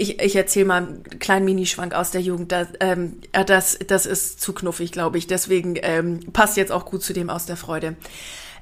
ich, 0.00 0.20
ich 0.20 0.34
erzähle 0.34 0.64
mal 0.64 0.76
einen 0.78 1.02
kleinen 1.18 1.44
Minischwank 1.44 1.94
aus 1.94 2.10
der 2.10 2.22
Jugend. 2.22 2.52
Das, 2.52 2.68
ähm, 2.80 3.20
das, 3.46 3.78
das 3.86 4.06
ist 4.06 4.40
zu 4.40 4.54
knuffig, 4.54 4.92
glaube 4.92 5.18
ich. 5.18 5.26
Deswegen 5.26 5.74
ähm, 5.82 6.20
passt 6.32 6.56
jetzt 6.56 6.72
auch 6.72 6.86
gut 6.86 7.02
zu 7.02 7.12
dem 7.12 7.28
aus 7.28 7.44
der 7.44 7.56
Freude. 7.56 7.96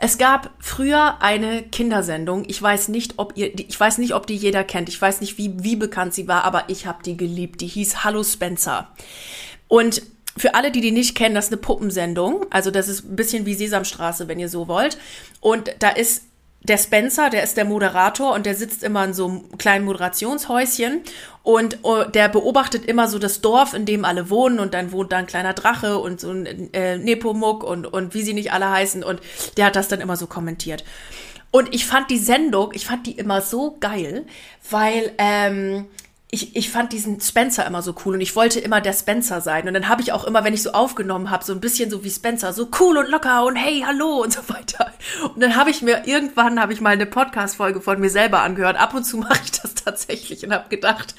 Es 0.01 0.19
gab 0.19 0.51
früher 0.59 1.23
eine 1.23 1.63
Kindersendung. 1.63 2.45
Ich 2.49 2.61
weiß 2.61 2.89
nicht, 2.89 3.15
ob 3.19 3.37
ihr, 3.37 3.57
ich 3.57 3.79
weiß 3.79 3.99
nicht, 3.99 4.15
ob 4.15 4.27
die 4.27 4.37
jeder 4.37 4.65
kennt. 4.65 4.89
Ich 4.89 5.01
weiß 5.01 5.21
nicht, 5.21 5.39
wie, 5.39 5.55
wie 5.63 5.77
bekannt 5.77 6.13
sie 6.13 6.27
war, 6.27 6.43
aber 6.45 6.65
ich 6.69 6.87
habe 6.87 7.03
die 7.05 7.17
geliebt. 7.17 7.61
Die 7.61 7.67
hieß 7.69 8.05
Hallo 8.05 8.25
Spencer. 8.25 8.93
Und 9.69 10.03
für 10.37 10.55
alle, 10.55 10.73
die 10.73 10.81
die 10.81 10.93
nicht 10.93 11.17
kennen, 11.17 11.35
das 11.35 11.47
ist 11.47 11.53
eine 11.53 11.61
Puppensendung. 11.61 12.47
Also 12.51 12.71
das 12.71 12.89
ist 12.89 13.05
ein 13.05 13.17
bisschen 13.17 13.47
wie 13.47 13.55
Sesamstraße, 13.55 14.27
wenn 14.27 14.41
ihr 14.41 14.49
so 14.49 14.67
wollt. 14.67 14.99
Und 15.41 15.71
da 15.79 15.91
ist 15.91 16.23
der 16.61 16.77
Spencer, 16.77 17.31
der 17.31 17.45
ist 17.45 17.57
der 17.57 17.65
Moderator 17.65 18.35
und 18.35 18.45
der 18.45 18.55
sitzt 18.55 18.83
immer 18.83 19.05
in 19.05 19.15
so 19.15 19.27
einem 19.27 19.59
kleinen 19.59 19.85
Moderationshäuschen 19.85 21.03
und 21.43 21.79
uh, 21.85 22.05
der 22.05 22.29
beobachtet 22.29 22.85
immer 22.85 23.09
so 23.09 23.19
das 23.19 23.41
Dorf, 23.41 23.75
in 23.75 23.87
dem 23.87 24.05
alle 24.05 24.29
wohnen 24.29 24.59
und 24.59 24.75
dann 24.75 24.93
wohnt 24.93 25.13
da 25.13 25.19
ein 25.19 25.27
kleiner 25.27 25.55
Drache 25.55 25.99
und 25.99 26.21
so 26.21 26.31
ein 26.31 26.73
äh, 26.75 26.99
Nepomuk 26.99 27.63
und, 27.63 27.87
und 27.87 28.13
wie 28.15 28.23
sie 28.23 28.35
nicht 28.35 28.53
alle 28.53 28.71
heißen 28.71 29.05
und 29.05 29.21
der 29.57 29.67
hat 29.67 29.77
das 29.77 29.89
dann 29.89 30.01
immer 30.01 30.17
so 30.17 30.27
kommentiert. 30.27 30.85
Und 31.51 31.75
ich 31.75 31.87
fand 31.87 32.11
die 32.11 32.19
Sendung, 32.19 32.73
ich 32.75 32.87
fand 32.87 33.07
die 33.07 33.13
immer 33.13 33.41
so 33.41 33.77
geil, 33.81 34.27
weil 34.69 35.13
ähm, 35.17 35.87
ich, 36.31 36.55
ich 36.55 36.71
fand 36.71 36.93
diesen 36.93 37.21
Spencer 37.23 37.65
immer 37.65 37.81
so 37.81 37.95
cool 38.05 38.15
und 38.15 38.21
ich 38.21 38.37
wollte 38.37 38.61
immer 38.61 38.83
der 38.83 38.93
Spencer 38.93 39.41
sein. 39.41 39.67
Und 39.67 39.73
dann 39.73 39.89
habe 39.89 40.03
ich 40.03 40.13
auch 40.13 40.25
immer, 40.25 40.45
wenn 40.45 40.53
ich 40.53 40.63
so 40.63 40.73
aufgenommen 40.73 41.31
habe, 41.31 41.43
so 41.43 41.55
ein 41.55 41.61
bisschen 41.61 41.91
so 41.91 42.05
wie 42.05 42.11
Spencer, 42.11 42.53
so 42.53 42.69
cool 42.79 42.99
und 42.99 43.09
locker 43.09 43.47
und 43.47 43.57
hey, 43.57 43.83
hallo 43.87 44.23
und 44.23 44.35
so 44.35 44.43
weiter. 44.49 44.93
Und 45.23 45.41
dann 45.41 45.57
habe 45.57 45.71
ich 45.71 45.81
mir 45.81 46.03
irgendwann 46.07 46.61
habe 46.61 46.75
ich 46.75 46.83
mal 46.83 46.91
eine 46.91 47.07
Podcast-Folge 47.07 47.81
von 47.81 47.99
mir 47.99 48.11
selber 48.11 48.41
angehört. 48.41 48.79
Ab 48.79 48.93
und 48.93 49.05
zu 49.05 49.17
mache 49.17 49.41
ich 49.43 49.53
das 49.53 49.73
tatsächlich 49.75 50.45
und 50.45 50.53
habe 50.53 50.69
gedacht, 50.69 51.15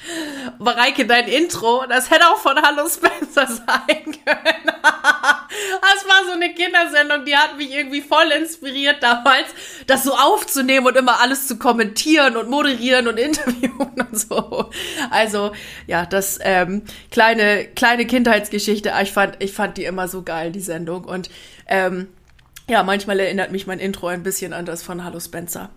Mareike, 0.60 1.06
dein 1.06 1.26
Intro, 1.26 1.84
das 1.88 2.10
hätte 2.12 2.28
auch 2.28 2.38
von 2.38 2.56
Hallo 2.62 2.88
Spencer 2.88 3.46
sein 3.66 4.04
können. 4.04 4.64
das 4.82 6.06
war 6.06 6.24
so 6.26 6.32
eine 6.32 6.54
Kindersendung, 6.54 7.24
die 7.24 7.36
hat 7.36 7.56
mich 7.56 7.72
irgendwie 7.72 8.00
voll 8.00 8.30
inspiriert 8.30 9.02
damals, 9.02 9.48
das 9.88 10.04
so 10.04 10.14
aufzunehmen 10.14 10.86
und 10.86 10.96
immer 10.96 11.20
alles 11.20 11.48
zu 11.48 11.58
kommentieren 11.58 12.36
und 12.36 12.48
moderieren 12.48 13.08
und 13.08 13.18
interviewen 13.18 13.90
und 14.08 14.18
so. 14.18 14.70
Also, 15.10 15.52
ja, 15.86 16.06
das 16.06 16.38
ähm, 16.42 16.82
kleine, 17.10 17.66
kleine 17.74 18.06
Kindheitsgeschichte. 18.06 18.92
Ich 19.02 19.12
fand, 19.12 19.36
ich 19.42 19.52
fand 19.52 19.76
die 19.76 19.84
immer 19.84 20.08
so 20.08 20.22
geil, 20.22 20.52
die 20.52 20.60
Sendung. 20.60 21.04
Und 21.04 21.30
ähm, 21.66 22.08
ja, 22.68 22.82
manchmal 22.82 23.18
erinnert 23.20 23.50
mich 23.52 23.66
mein 23.66 23.80
Intro 23.80 24.06
ein 24.06 24.22
bisschen 24.22 24.52
an 24.52 24.64
das 24.64 24.82
von 24.82 25.04
Hallo 25.04 25.20
Spencer. 25.20 25.70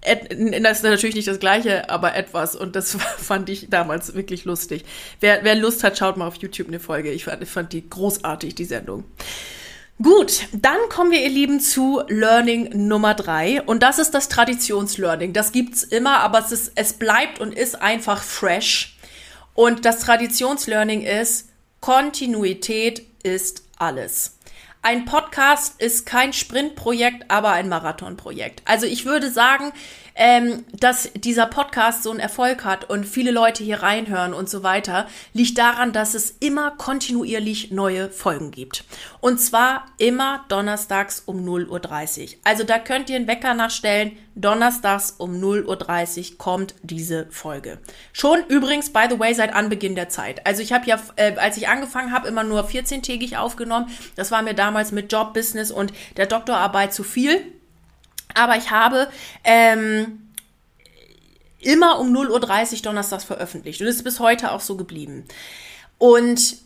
Das 0.00 0.78
ist 0.78 0.84
natürlich 0.84 1.16
nicht 1.16 1.26
das 1.26 1.40
gleiche, 1.40 1.90
aber 1.90 2.14
etwas. 2.14 2.54
Und 2.54 2.76
das 2.76 2.96
fand 3.18 3.48
ich 3.48 3.68
damals 3.70 4.14
wirklich 4.14 4.44
lustig. 4.44 4.84
Wer, 5.20 5.42
wer 5.42 5.54
Lust 5.54 5.82
hat, 5.82 5.98
schaut 5.98 6.16
mal 6.16 6.28
auf 6.28 6.36
YouTube 6.36 6.68
eine 6.68 6.80
Folge. 6.80 7.10
Ich 7.10 7.24
fand, 7.24 7.42
ich 7.42 7.48
fand 7.48 7.72
die 7.72 7.88
großartig, 7.88 8.54
die 8.54 8.64
Sendung. 8.64 9.04
Gut, 10.02 10.48
dann 10.52 10.76
kommen 10.90 11.10
wir, 11.10 11.22
ihr 11.22 11.30
Lieben, 11.30 11.58
zu 11.58 12.02
Learning 12.08 12.86
Nummer 12.86 13.14
drei. 13.14 13.62
Und 13.62 13.82
das 13.82 13.98
ist 13.98 14.10
das 14.10 14.28
Traditionslearning. 14.28 15.32
Das 15.32 15.52
gibt's 15.52 15.82
immer, 15.82 16.18
aber 16.18 16.38
es, 16.40 16.52
ist, 16.52 16.72
es 16.74 16.92
bleibt 16.92 17.40
und 17.40 17.54
ist 17.54 17.80
einfach 17.80 18.22
fresh. 18.22 18.98
Und 19.54 19.86
das 19.86 20.00
Traditionslearning 20.00 21.00
ist, 21.00 21.48
Kontinuität 21.80 23.06
ist 23.22 23.62
alles. 23.78 24.36
Ein 24.82 25.06
Podcast 25.06 25.80
ist 25.80 26.04
kein 26.04 26.34
Sprintprojekt, 26.34 27.30
aber 27.30 27.52
ein 27.52 27.70
Marathonprojekt. 27.70 28.60
Also 28.66 28.84
ich 28.84 29.06
würde 29.06 29.30
sagen, 29.30 29.72
ähm, 30.16 30.64
dass 30.72 31.10
dieser 31.14 31.46
Podcast 31.46 32.02
so 32.02 32.10
einen 32.10 32.20
Erfolg 32.20 32.64
hat 32.64 32.88
und 32.88 33.04
viele 33.04 33.30
Leute 33.30 33.62
hier 33.62 33.82
reinhören 33.82 34.32
und 34.32 34.48
so 34.48 34.62
weiter, 34.62 35.06
liegt 35.34 35.58
daran, 35.58 35.92
dass 35.92 36.14
es 36.14 36.30
immer 36.40 36.72
kontinuierlich 36.72 37.70
neue 37.70 38.10
Folgen 38.10 38.50
gibt. 38.50 38.84
Und 39.20 39.40
zwar 39.40 39.86
immer 39.98 40.44
donnerstags 40.48 41.22
um 41.26 41.46
0.30 41.46 42.22
Uhr. 42.22 42.28
Also 42.44 42.64
da 42.64 42.78
könnt 42.78 43.10
ihr 43.10 43.16
einen 43.16 43.28
Wecker 43.28 43.54
nachstellen. 43.54 44.16
Donnerstags 44.34 45.12
um 45.12 45.32
0.30 45.42 46.32
Uhr 46.32 46.38
kommt 46.38 46.74
diese 46.82 47.26
Folge. 47.30 47.78
Schon 48.12 48.40
übrigens, 48.48 48.92
by 48.92 49.06
the 49.08 49.18
way, 49.18 49.34
seit 49.34 49.54
Anbeginn 49.54 49.94
der 49.94 50.08
Zeit. 50.08 50.46
Also 50.46 50.62
ich 50.62 50.72
habe 50.72 50.86
ja, 50.86 50.98
äh, 51.16 51.36
als 51.36 51.56
ich 51.56 51.68
angefangen 51.68 52.12
habe, 52.12 52.28
immer 52.28 52.44
nur 52.44 52.66
14-tägig 52.66 53.36
aufgenommen. 53.36 53.88
Das 54.14 54.30
war 54.30 54.42
mir 54.42 54.54
damals 54.54 54.92
mit 54.92 55.10
Job, 55.12 55.34
Business 55.34 55.70
und 55.70 55.92
der 56.16 56.26
Doktorarbeit 56.26 56.92
zu 56.92 57.02
viel. 57.02 57.40
Aber 58.36 58.56
ich 58.56 58.70
habe 58.70 59.08
ähm, 59.44 60.30
immer 61.58 61.98
um 61.98 62.14
0.30 62.14 62.74
Uhr 62.76 62.82
donnerstags 62.82 63.24
veröffentlicht. 63.24 63.80
Und 63.80 63.86
es 63.88 63.96
ist 63.96 64.04
bis 64.04 64.20
heute 64.20 64.52
auch 64.52 64.60
so 64.60 64.76
geblieben. 64.76 65.24
Und 65.98 66.58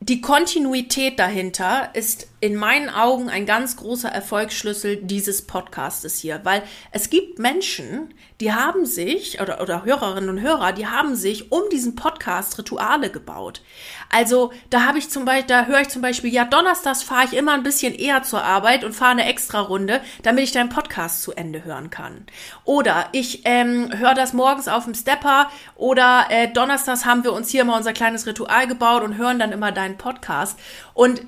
die 0.00 0.20
Kontinuität 0.20 1.18
dahinter 1.18 1.90
ist 1.94 2.26
in 2.42 2.56
meinen 2.56 2.90
Augen 2.90 3.30
ein 3.30 3.46
ganz 3.46 3.76
großer 3.76 4.08
Erfolgsschlüssel 4.08 4.96
dieses 4.96 5.42
Podcastes 5.42 6.18
hier, 6.18 6.40
weil 6.42 6.64
es 6.90 7.08
gibt 7.08 7.38
Menschen, 7.38 8.12
die 8.40 8.52
haben 8.52 8.84
sich, 8.84 9.40
oder, 9.40 9.60
oder 9.60 9.84
Hörerinnen 9.84 10.28
und 10.28 10.40
Hörer, 10.40 10.72
die 10.72 10.88
haben 10.88 11.14
sich 11.14 11.52
um 11.52 11.62
diesen 11.70 11.94
Podcast 11.94 12.58
Rituale 12.58 13.10
gebaut. 13.10 13.62
Also 14.10 14.52
da 14.70 14.86
habe 14.86 14.98
ich 14.98 15.08
zum 15.08 15.24
Beispiel, 15.24 15.46
da 15.46 15.66
höre 15.66 15.82
ich 15.82 15.88
zum 15.88 16.02
Beispiel, 16.02 16.32
ja, 16.32 16.44
donnerstags 16.44 17.04
fahre 17.04 17.26
ich 17.26 17.32
immer 17.34 17.52
ein 17.52 17.62
bisschen 17.62 17.94
eher 17.94 18.24
zur 18.24 18.42
Arbeit 18.42 18.82
und 18.82 18.92
fahre 18.92 19.12
eine 19.12 19.26
extra 19.26 19.60
Runde, 19.60 20.00
damit 20.24 20.42
ich 20.42 20.50
deinen 20.50 20.68
Podcast 20.68 21.22
zu 21.22 21.30
Ende 21.30 21.64
hören 21.64 21.90
kann. 21.90 22.26
Oder 22.64 23.06
ich 23.12 23.42
ähm, 23.44 23.96
höre 23.96 24.14
das 24.14 24.32
morgens 24.32 24.66
auf 24.66 24.82
dem 24.82 24.94
Stepper 24.94 25.48
oder 25.76 26.26
äh, 26.28 26.48
donnerstags 26.48 27.04
haben 27.04 27.22
wir 27.22 27.34
uns 27.34 27.50
hier 27.50 27.64
mal 27.64 27.76
unser 27.76 27.92
kleines 27.92 28.26
Ritual 28.26 28.66
gebaut 28.66 29.04
und 29.04 29.16
hören 29.16 29.38
dann 29.38 29.52
immer 29.52 29.70
deinen 29.70 29.96
Podcast. 29.96 30.58
Und 30.92 31.22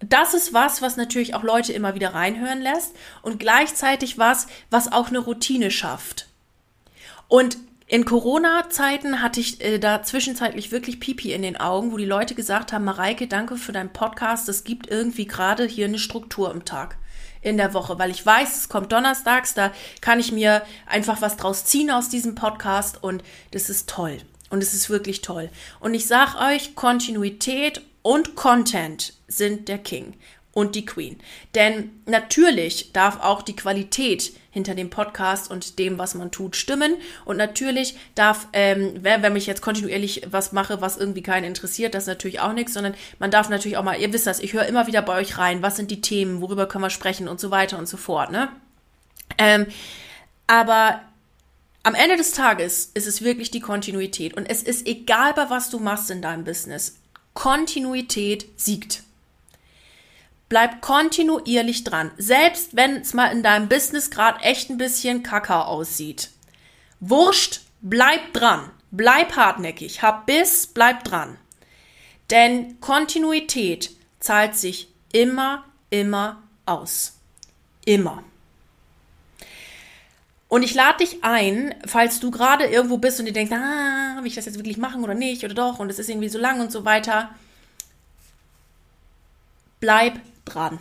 das 0.00 0.34
ist 0.34 0.52
was, 0.52 0.82
was 0.82 0.96
natürlich 0.96 1.34
auch 1.34 1.42
Leute 1.42 1.72
immer 1.72 1.94
wieder 1.94 2.14
reinhören 2.14 2.60
lässt 2.60 2.94
und 3.22 3.38
gleichzeitig 3.38 4.18
was, 4.18 4.46
was 4.70 4.90
auch 4.90 5.08
eine 5.08 5.18
Routine 5.18 5.70
schafft. 5.70 6.26
Und 7.28 7.58
in 7.86 8.04
Corona-Zeiten 8.04 9.20
hatte 9.20 9.40
ich 9.40 9.60
äh, 9.60 9.78
da 9.78 10.02
zwischenzeitlich 10.02 10.70
wirklich 10.70 11.00
Pipi 11.00 11.32
in 11.32 11.42
den 11.42 11.58
Augen, 11.58 11.92
wo 11.92 11.96
die 11.96 12.04
Leute 12.04 12.34
gesagt 12.34 12.72
haben, 12.72 12.84
Mareike, 12.84 13.26
danke 13.26 13.56
für 13.56 13.72
deinen 13.72 13.92
Podcast, 13.92 14.48
es 14.48 14.64
gibt 14.64 14.88
irgendwie 14.88 15.26
gerade 15.26 15.64
hier 15.64 15.86
eine 15.86 15.98
Struktur 15.98 16.52
im 16.52 16.64
Tag 16.64 16.96
in 17.42 17.56
der 17.56 17.74
Woche, 17.74 17.98
weil 17.98 18.10
ich 18.10 18.24
weiß, 18.24 18.56
es 18.56 18.68
kommt 18.68 18.92
donnerstags, 18.92 19.54
da 19.54 19.72
kann 20.00 20.20
ich 20.20 20.30
mir 20.30 20.62
einfach 20.86 21.20
was 21.20 21.36
draus 21.36 21.64
ziehen 21.64 21.90
aus 21.90 22.08
diesem 22.08 22.34
Podcast 22.34 23.02
und 23.02 23.24
das 23.50 23.68
ist 23.70 23.88
toll. 23.88 24.18
Und 24.50 24.62
es 24.62 24.74
ist 24.74 24.90
wirklich 24.90 25.20
toll. 25.20 25.48
Und 25.78 25.94
ich 25.94 26.06
sag 26.06 26.34
euch, 26.40 26.74
Kontinuität 26.74 27.82
und 28.02 28.34
Content 28.34 29.14
sind 29.28 29.68
der 29.68 29.78
King 29.78 30.14
und 30.52 30.74
die 30.74 30.84
Queen. 30.84 31.18
Denn 31.54 31.90
natürlich 32.06 32.92
darf 32.92 33.20
auch 33.20 33.42
die 33.42 33.54
Qualität 33.54 34.32
hinter 34.50 34.74
dem 34.74 34.90
Podcast 34.90 35.50
und 35.50 35.78
dem, 35.78 35.98
was 35.98 36.14
man 36.14 36.32
tut, 36.32 36.56
stimmen. 36.56 36.96
Und 37.24 37.36
natürlich 37.36 37.96
darf, 38.16 38.48
ähm, 38.52 38.94
wenn, 39.00 39.22
wenn 39.22 39.36
ich 39.36 39.46
jetzt 39.46 39.62
kontinuierlich 39.62 40.22
was 40.30 40.52
mache, 40.52 40.80
was 40.80 40.96
irgendwie 40.96 41.22
keinen 41.22 41.44
interessiert, 41.44 41.94
das 41.94 42.04
ist 42.04 42.08
natürlich 42.08 42.40
auch 42.40 42.52
nichts, 42.52 42.74
sondern 42.74 42.94
man 43.20 43.30
darf 43.30 43.48
natürlich 43.48 43.76
auch 43.76 43.84
mal, 43.84 44.00
ihr 44.00 44.12
wisst 44.12 44.26
das, 44.26 44.40
ich 44.40 44.52
höre 44.52 44.66
immer 44.66 44.88
wieder 44.88 45.02
bei 45.02 45.16
euch 45.20 45.38
rein, 45.38 45.62
was 45.62 45.76
sind 45.76 45.90
die 45.90 46.00
Themen, 46.00 46.40
worüber 46.40 46.66
können 46.66 46.84
wir 46.84 46.90
sprechen 46.90 47.28
und 47.28 47.38
so 47.38 47.52
weiter 47.52 47.78
und 47.78 47.86
so 47.86 47.96
fort, 47.96 48.32
ne? 48.32 48.48
Ähm, 49.38 49.66
aber 50.48 51.00
am 51.84 51.94
Ende 51.94 52.16
des 52.16 52.32
Tages 52.32 52.90
ist 52.92 53.06
es 53.06 53.22
wirklich 53.22 53.50
die 53.50 53.60
Kontinuität. 53.60 54.36
Und 54.36 54.50
es 54.50 54.62
ist 54.62 54.86
egal, 54.86 55.32
bei 55.34 55.48
was 55.48 55.70
du 55.70 55.78
machst 55.78 56.10
in 56.10 56.20
deinem 56.20 56.44
Business. 56.44 56.99
Kontinuität 57.34 58.46
siegt. 58.56 59.02
Bleib 60.48 60.80
kontinuierlich 60.80 61.84
dran, 61.84 62.10
selbst 62.18 62.74
wenn 62.74 62.96
es 62.96 63.14
mal 63.14 63.28
in 63.28 63.42
deinem 63.42 63.68
Business 63.68 64.10
gerade 64.10 64.40
echt 64.40 64.68
ein 64.68 64.78
bisschen 64.78 65.22
kacker 65.22 65.68
aussieht. 65.68 66.30
Wurscht, 66.98 67.60
bleib 67.80 68.32
dran, 68.34 68.70
bleib 68.90 69.36
hartnäckig, 69.36 70.02
hab 70.02 70.26
Biss, 70.26 70.66
bleib 70.66 71.04
dran. 71.04 71.38
Denn 72.30 72.80
Kontinuität 72.80 73.90
zahlt 74.18 74.56
sich 74.56 74.88
immer, 75.12 75.64
immer 75.90 76.42
aus. 76.66 77.18
Immer. 77.84 78.24
Und 80.50 80.64
ich 80.64 80.74
lade 80.74 80.98
dich 80.98 81.22
ein, 81.22 81.76
falls 81.86 82.18
du 82.18 82.32
gerade 82.32 82.64
irgendwo 82.64 82.98
bist 82.98 83.20
und 83.20 83.26
dir 83.26 83.32
denkst, 83.32 83.52
ah, 83.52 84.16
will 84.18 84.26
ich 84.26 84.34
das 84.34 84.46
jetzt 84.46 84.58
wirklich 84.58 84.78
machen 84.78 85.04
oder 85.04 85.14
nicht 85.14 85.44
oder 85.44 85.54
doch 85.54 85.78
und 85.78 85.88
es 85.90 86.00
ist 86.00 86.10
irgendwie 86.10 86.28
so 86.28 86.40
lang 86.40 86.60
und 86.60 86.72
so 86.72 86.84
weiter. 86.84 87.30
Bleib 89.78 90.14
dran. 90.44 90.80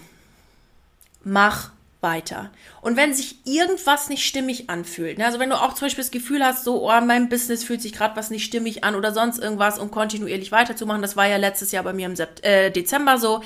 Mach 1.23 1.69
weiter. 2.01 2.49
Und 2.81 2.97
wenn 2.97 3.13
sich 3.13 3.45
irgendwas 3.45 4.09
nicht 4.09 4.25
stimmig 4.25 4.71
anfühlt, 4.71 5.19
ne, 5.19 5.25
also 5.27 5.37
wenn 5.37 5.51
du 5.51 5.61
auch 5.61 5.75
zum 5.75 5.85
Beispiel 5.85 6.03
das 6.03 6.09
Gefühl 6.09 6.43
hast, 6.43 6.63
so, 6.63 6.89
oh, 6.89 7.01
mein 7.01 7.29
Business 7.29 7.63
fühlt 7.63 7.83
sich 7.83 7.93
gerade 7.93 8.15
was 8.15 8.31
nicht 8.31 8.45
stimmig 8.45 8.83
an 8.83 8.95
oder 8.95 9.13
sonst 9.13 9.37
irgendwas, 9.37 9.77
um 9.77 9.91
kontinuierlich 9.91 10.51
weiterzumachen, 10.51 11.03
das 11.03 11.15
war 11.15 11.27
ja 11.27 11.37
letztes 11.37 11.71
Jahr 11.71 11.83
bei 11.83 11.93
mir 11.93 12.07
im 12.07 12.15
Sept 12.15 12.43
äh, 12.43 12.71
Dezember 12.71 13.19
so, 13.19 13.43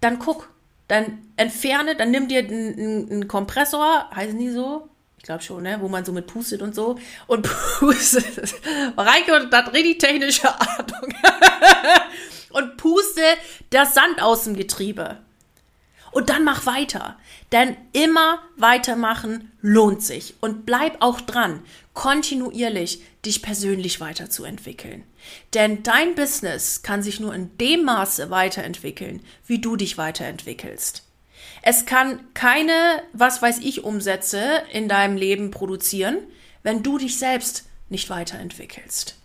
dann 0.00 0.18
guck, 0.20 0.48
dann 0.86 1.18
entferne, 1.36 1.96
dann 1.96 2.10
nimm 2.10 2.28
dir 2.28 2.38
einen, 2.38 3.10
einen 3.10 3.28
Kompressor, 3.28 4.08
heißen 4.14 4.38
die 4.38 4.48
so? 4.48 4.88
Glaube 5.28 5.42
schon, 5.42 5.62
ne? 5.62 5.76
Wo 5.82 5.88
man 5.88 6.06
so 6.06 6.12
mit 6.12 6.26
pustet 6.26 6.62
und 6.62 6.74
so. 6.74 6.98
Und 7.26 7.42
pustet. 7.78 8.54
Reike 8.96 9.46
hat 9.52 9.74
richtig 9.74 9.98
technische 9.98 10.48
Ahnung. 10.58 11.12
und 12.48 12.78
puste 12.78 13.20
das 13.68 13.92
Sand 13.92 14.22
aus 14.22 14.44
dem 14.44 14.56
Getriebe. 14.56 15.18
Und 16.12 16.30
dann 16.30 16.44
mach 16.44 16.64
weiter. 16.64 17.18
Denn 17.52 17.76
immer 17.92 18.38
weitermachen 18.56 19.52
lohnt 19.60 20.02
sich. 20.02 20.34
Und 20.40 20.64
bleib 20.64 20.96
auch 21.00 21.20
dran, 21.20 21.62
kontinuierlich 21.92 23.02
dich 23.22 23.42
persönlich 23.42 24.00
weiterzuentwickeln. 24.00 25.04
Denn 25.52 25.82
dein 25.82 26.14
Business 26.14 26.80
kann 26.80 27.02
sich 27.02 27.20
nur 27.20 27.34
in 27.34 27.54
dem 27.58 27.84
Maße 27.84 28.30
weiterentwickeln, 28.30 29.22
wie 29.44 29.60
du 29.60 29.76
dich 29.76 29.98
weiterentwickelst. 29.98 31.02
Es 31.62 31.86
kann 31.86 32.20
keine, 32.34 33.02
was 33.12 33.42
weiß 33.42 33.58
ich, 33.58 33.84
Umsätze 33.84 34.62
in 34.72 34.88
deinem 34.88 35.16
Leben 35.16 35.50
produzieren, 35.50 36.18
wenn 36.62 36.82
du 36.82 36.98
dich 36.98 37.18
selbst 37.18 37.64
nicht 37.88 38.10
weiterentwickelst. 38.10 39.16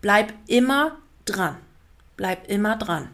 Bleib 0.00 0.32
immer 0.46 0.98
dran. 1.24 1.56
Bleib 2.16 2.48
immer 2.48 2.76
dran. 2.76 3.08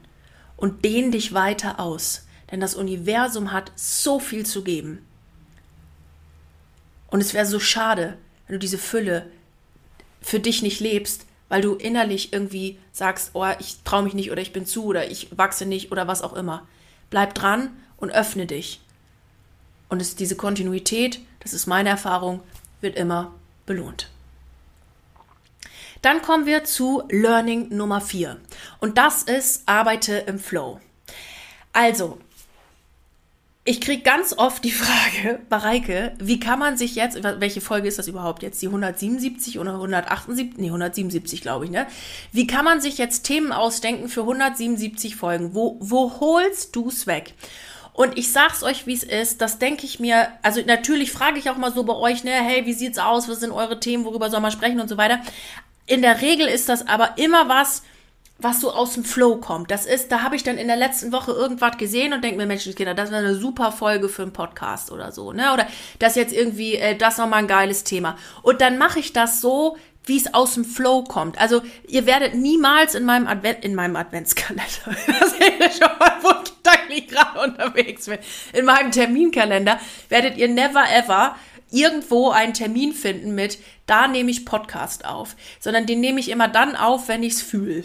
Und 0.57 0.85
dehn 0.85 1.12
dich 1.12 1.35
weiter 1.35 1.79
aus. 1.79 2.27
Denn 2.51 2.61
das 2.61 2.75
Universum 2.75 3.53
hat 3.53 3.73
so 3.77 4.19
viel 4.19 4.47
zu 4.47 4.64
geben. 4.64 5.05
Und 7.09 7.21
es 7.21 7.35
wäre 7.35 7.47
so 7.47 7.61
schade, 7.61 8.17
wenn 8.47 8.55
du 8.55 8.59
diese 8.59 8.79
Fülle 8.79 9.31
für 10.21 10.41
dich 10.41 10.62
nicht 10.62 10.81
lebst, 10.81 11.27
weil 11.49 11.62
du 11.62 11.75
innerlich 11.75 12.33
irgendwie 12.33 12.79
sagst, 12.93 13.31
oh, 13.35 13.47
ich 13.59 13.79
traue 13.85 14.03
mich 14.03 14.14
nicht 14.14 14.31
oder 14.31 14.43
ich 14.43 14.53
bin 14.53 14.67
zu 14.67 14.85
oder 14.85 15.11
ich 15.11 15.29
wachse 15.37 15.64
nicht 15.64 15.93
oder 15.93 16.07
was 16.07 16.23
auch 16.23 16.35
immer. 16.35 16.67
Bleib 17.11 17.35
dran 17.35 17.71
und 17.99 18.11
öffne 18.11 18.47
dich. 18.47 18.81
Und 19.89 20.01
es, 20.01 20.17
diese 20.17 20.37
Kontinuität, 20.37 21.21
das 21.41 21.53
ist 21.53 21.67
meine 21.67 21.91
Erfahrung, 21.91 22.41
wird 22.81 22.97
immer 22.97 23.35
belohnt. 23.67 24.09
Dann 26.03 26.23
kommen 26.23 26.47
wir 26.47 26.65
zu 26.65 27.03
Learning 27.11 27.75
Nummer 27.75 28.01
4. 28.01 28.37
Und 28.81 28.99
das 28.99 29.23
ist 29.23 29.63
Arbeite 29.67 30.17
im 30.17 30.39
Flow. 30.39 30.81
Also, 31.73 32.19
ich 33.65 33.81
kriege 33.83 34.03
ganz 34.03 34.33
oft 34.37 34.65
die 34.65 34.71
Frage, 34.73 35.41
Mareike, 35.51 36.15
wie 36.19 36.41
kann 36.41 36.59
man 36.59 36.77
sich 36.77 36.95
jetzt, 36.95 37.23
welche 37.23 37.61
Folge 37.61 37.89
ist 37.89 37.99
das 37.99 38.09
überhaupt 38.09 38.43
jetzt? 38.43 38.63
Die 38.63 38.67
177 38.67 39.59
oder 39.59 39.75
178? 39.75 40.57
Nee, 40.57 40.69
177 40.69 41.43
glaube 41.43 41.67
ich, 41.67 41.71
ne? 41.71 41.87
Wie 42.33 42.47
kann 42.47 42.65
man 42.65 42.81
sich 42.81 42.97
jetzt 42.97 43.25
Themen 43.25 43.53
ausdenken 43.53 44.09
für 44.09 44.21
177 44.21 45.17
Folgen? 45.17 45.55
Wo, 45.55 45.77
wo 45.81 46.21
holst 46.21 46.77
du's 46.77 47.07
weg? 47.07 47.35
Und 47.99 48.17
ich 48.17 48.31
sag's 48.31 48.63
euch, 48.63 48.87
wie 48.87 48.95
es 48.95 49.03
ist. 49.03 49.41
Das 49.41 49.59
denke 49.59 49.85
ich 49.85 49.99
mir. 49.99 50.29
Also 50.43 50.61
natürlich 50.65 51.11
frage 51.11 51.41
ich 51.41 51.51
auch 51.51 51.57
mal 51.57 51.73
so 51.73 51.83
bei 51.83 51.97
euch, 51.97 52.23
ne, 52.23 52.31
hey, 52.31 52.65
wie 52.65 52.73
sieht's 52.73 52.97
aus? 52.97 53.29
Was 53.29 53.41
sind 53.41 53.51
eure 53.51 53.81
Themen? 53.81 54.05
Worüber 54.05 54.31
soll 54.31 54.39
man 54.39 54.53
sprechen 54.53 54.79
und 54.81 54.87
so 54.87 54.97
weiter. 54.97 55.19
In 55.85 56.01
der 56.01 56.21
Regel 56.21 56.47
ist 56.47 56.69
das 56.69 56.87
aber 56.87 57.19
immer 57.19 57.49
was, 57.49 57.83
was 58.39 58.61
so 58.61 58.73
aus 58.73 58.95
dem 58.95 59.03
Flow 59.03 59.39
kommt. 59.39 59.73
Das 59.73 59.85
ist, 59.85 60.13
da 60.13 60.23
habe 60.23 60.37
ich 60.37 60.45
dann 60.45 60.59
in 60.59 60.69
der 60.69 60.77
letzten 60.77 61.11
Woche 61.11 61.33
irgendwas 61.33 61.77
gesehen 61.77 62.13
und 62.13 62.23
denke 62.23 62.37
mir, 62.37 62.47
Menschenskinder, 62.47 62.95
das 62.95 63.11
wäre 63.11 63.27
eine 63.27 63.35
super 63.35 63.73
Folge 63.73 64.09
für 64.09 64.23
einen 64.23 64.33
Podcast 64.33 64.93
oder 64.93 65.11
so, 65.11 65.33
ne? 65.33 65.53
Oder 65.53 65.67
das 65.99 66.15
jetzt 66.15 66.33
irgendwie, 66.33 66.77
äh, 66.77 66.97
das 66.97 67.19
nochmal 67.19 67.41
ein 67.41 67.49
geiles 67.49 67.83
Thema. 67.83 68.17
Und 68.43 68.61
dann 68.61 68.79
mache 68.79 69.01
ich 69.01 69.13
das 69.13 69.41
so, 69.41 69.77
wie 70.09 70.16
es 70.16 70.33
aus 70.35 70.55
dem 70.55 70.64
Flow 70.64 71.05
kommt. 71.05 71.38
Also 71.38 71.62
ihr 71.87 72.07
werdet 72.07 72.35
niemals 72.35 72.94
in 72.94 73.05
meinem 73.05 73.27
Advent, 73.27 73.64
in 73.64 73.75
meinem 73.75 73.97
Adventskalender, 73.97 74.64
das 75.07 75.35
ihr 75.38 75.71
schon 75.71 75.99
mal, 75.99 76.16
wo 76.23 76.31
ich 76.42 76.57
gedanklich 76.57 77.09
gerade 77.09 77.40
unterwegs 77.40 78.07
bin, 78.07 78.18
in 78.53 78.64
meinem 78.64 78.90
Terminkalender 78.90 79.79
werdet 80.09 80.37
ihr 80.37 80.49
never 80.49 80.85
ever 80.90 81.37
irgendwo 81.71 82.31
einen 82.31 82.55
Termin 82.55 82.92
finden 82.92 83.35
mit, 83.35 83.59
da 83.87 84.09
nehme 84.09 84.31
ich 84.31 84.47
Podcast 84.47 85.05
auf, 85.05 85.37
sondern 85.61 85.87
den 85.87 86.01
nehme 86.01 86.21
ich 86.21 86.31
immer 86.31 86.49
dann 86.49 86.77
auf, 86.77 87.09
wenn 87.09 87.23
ich 87.23 87.35
es 87.35 87.42
fühle. 87.42 87.85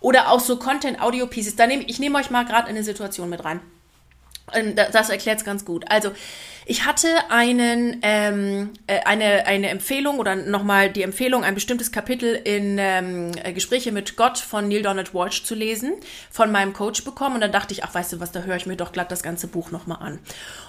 Oder 0.00 0.30
auch 0.30 0.40
so 0.40 0.58
Content-Audio-Pieces. 0.58 1.56
Da 1.56 1.66
nehme 1.66 1.84
ich 1.84 1.98
nehme 1.98 2.18
euch 2.18 2.30
mal 2.30 2.44
gerade 2.44 2.70
in 2.70 2.76
eine 2.76 2.84
Situation 2.84 3.28
mit 3.28 3.44
rein. 3.44 3.60
Das 4.74 5.10
erklärt 5.10 5.38
es 5.38 5.44
ganz 5.44 5.64
gut. 5.64 5.90
Also, 5.90 6.12
ich 6.70 6.84
hatte 6.84 7.08
einen, 7.30 7.96
ähm, 8.02 8.74
äh, 8.86 9.00
eine, 9.06 9.46
eine 9.46 9.70
Empfehlung 9.70 10.18
oder 10.18 10.36
nochmal 10.36 10.90
die 10.90 11.02
Empfehlung, 11.02 11.42
ein 11.42 11.54
bestimmtes 11.54 11.92
Kapitel 11.92 12.34
in 12.34 12.76
ähm, 12.78 13.32
äh, 13.42 13.54
Gespräche 13.54 13.90
mit 13.90 14.16
Gott 14.16 14.36
von 14.36 14.68
Neil 14.68 14.82
Donald 14.82 15.14
Walsh 15.14 15.44
zu 15.44 15.54
lesen, 15.54 15.94
von 16.30 16.52
meinem 16.52 16.74
Coach 16.74 17.04
bekommen. 17.04 17.36
Und 17.36 17.40
dann 17.40 17.52
dachte 17.52 17.72
ich, 17.72 17.84
ach, 17.84 17.94
weißt 17.94 18.12
du 18.12 18.20
was, 18.20 18.32
da 18.32 18.40
höre 18.40 18.56
ich 18.56 18.66
mir 18.66 18.76
doch 18.76 18.92
glatt 18.92 19.10
das 19.10 19.22
ganze 19.22 19.46
Buch 19.46 19.70
nochmal 19.70 20.02
an. 20.02 20.18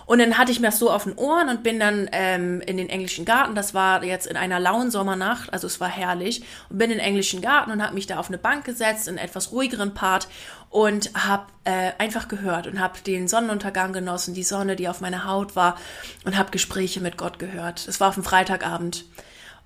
Und 0.05 0.19
dann 0.19 0.38
hatte 0.38 0.53
ich 0.53 0.62
mir 0.62 0.67
das 0.67 0.79
so 0.79 0.89
auf 0.89 1.03
den 1.03 1.15
Ohren 1.15 1.49
und 1.49 1.63
bin 1.63 1.81
dann 1.81 2.09
ähm, 2.13 2.62
in 2.62 2.77
den 2.77 2.88
englischen 2.88 3.25
Garten. 3.25 3.53
Das 3.53 3.73
war 3.73 4.01
jetzt 4.01 4.25
in 4.25 4.38
einer 4.38 4.62
lauen 4.62 4.91
Sommernacht, 4.91 5.51
also 5.51 5.67
es 5.67 5.81
war 5.81 5.89
herrlich. 5.89 6.43
Und 6.69 6.77
bin 6.77 6.91
in 6.91 6.97
den 6.97 7.05
englischen 7.05 7.41
Garten 7.41 7.71
und 7.71 7.83
habe 7.83 7.93
mich 7.93 8.07
da 8.07 8.19
auf 8.19 8.29
eine 8.29 8.38
Bank 8.38 8.63
gesetzt, 8.63 9.09
in 9.09 9.17
etwas 9.17 9.51
ruhigeren 9.51 9.93
Part 9.93 10.29
und 10.69 11.12
habe 11.15 11.47
äh, 11.63 11.91
einfach 11.97 12.27
gehört 12.27 12.67
und 12.67 12.79
habe 12.79 12.99
den 12.99 13.27
Sonnenuntergang 13.27 13.91
genossen, 13.91 14.34
die 14.34 14.43
Sonne, 14.43 14.75
die 14.75 14.88
auf 14.88 15.01
meiner 15.01 15.25
Haut 15.25 15.55
war 15.55 15.77
und 16.25 16.38
habe 16.38 16.51
Gespräche 16.51 17.01
mit 17.01 17.17
Gott 17.17 17.39
gehört. 17.39 17.88
Es 17.88 17.99
war 17.99 18.10
auf 18.10 18.15
dem 18.15 18.23
Freitagabend 18.23 19.05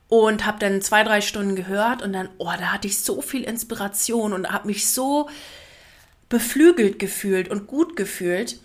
und 0.08 0.46
habe 0.46 0.60
dann 0.60 0.82
zwei, 0.82 1.04
drei 1.04 1.22
Stunden 1.22 1.56
gehört 1.56 2.02
und 2.02 2.14
dann, 2.14 2.30
oh, 2.38 2.52
da 2.58 2.72
hatte 2.72 2.88
ich 2.88 3.00
so 3.00 3.22
viel 3.22 3.44
Inspiration 3.44 4.32
und 4.32 4.50
habe 4.50 4.68
mich 4.68 4.90
so 4.90 5.30
beflügelt 6.30 7.00
gefühlt 7.00 7.50
und 7.50 7.68
gut 7.68 7.96
gefühlt, 7.96 8.60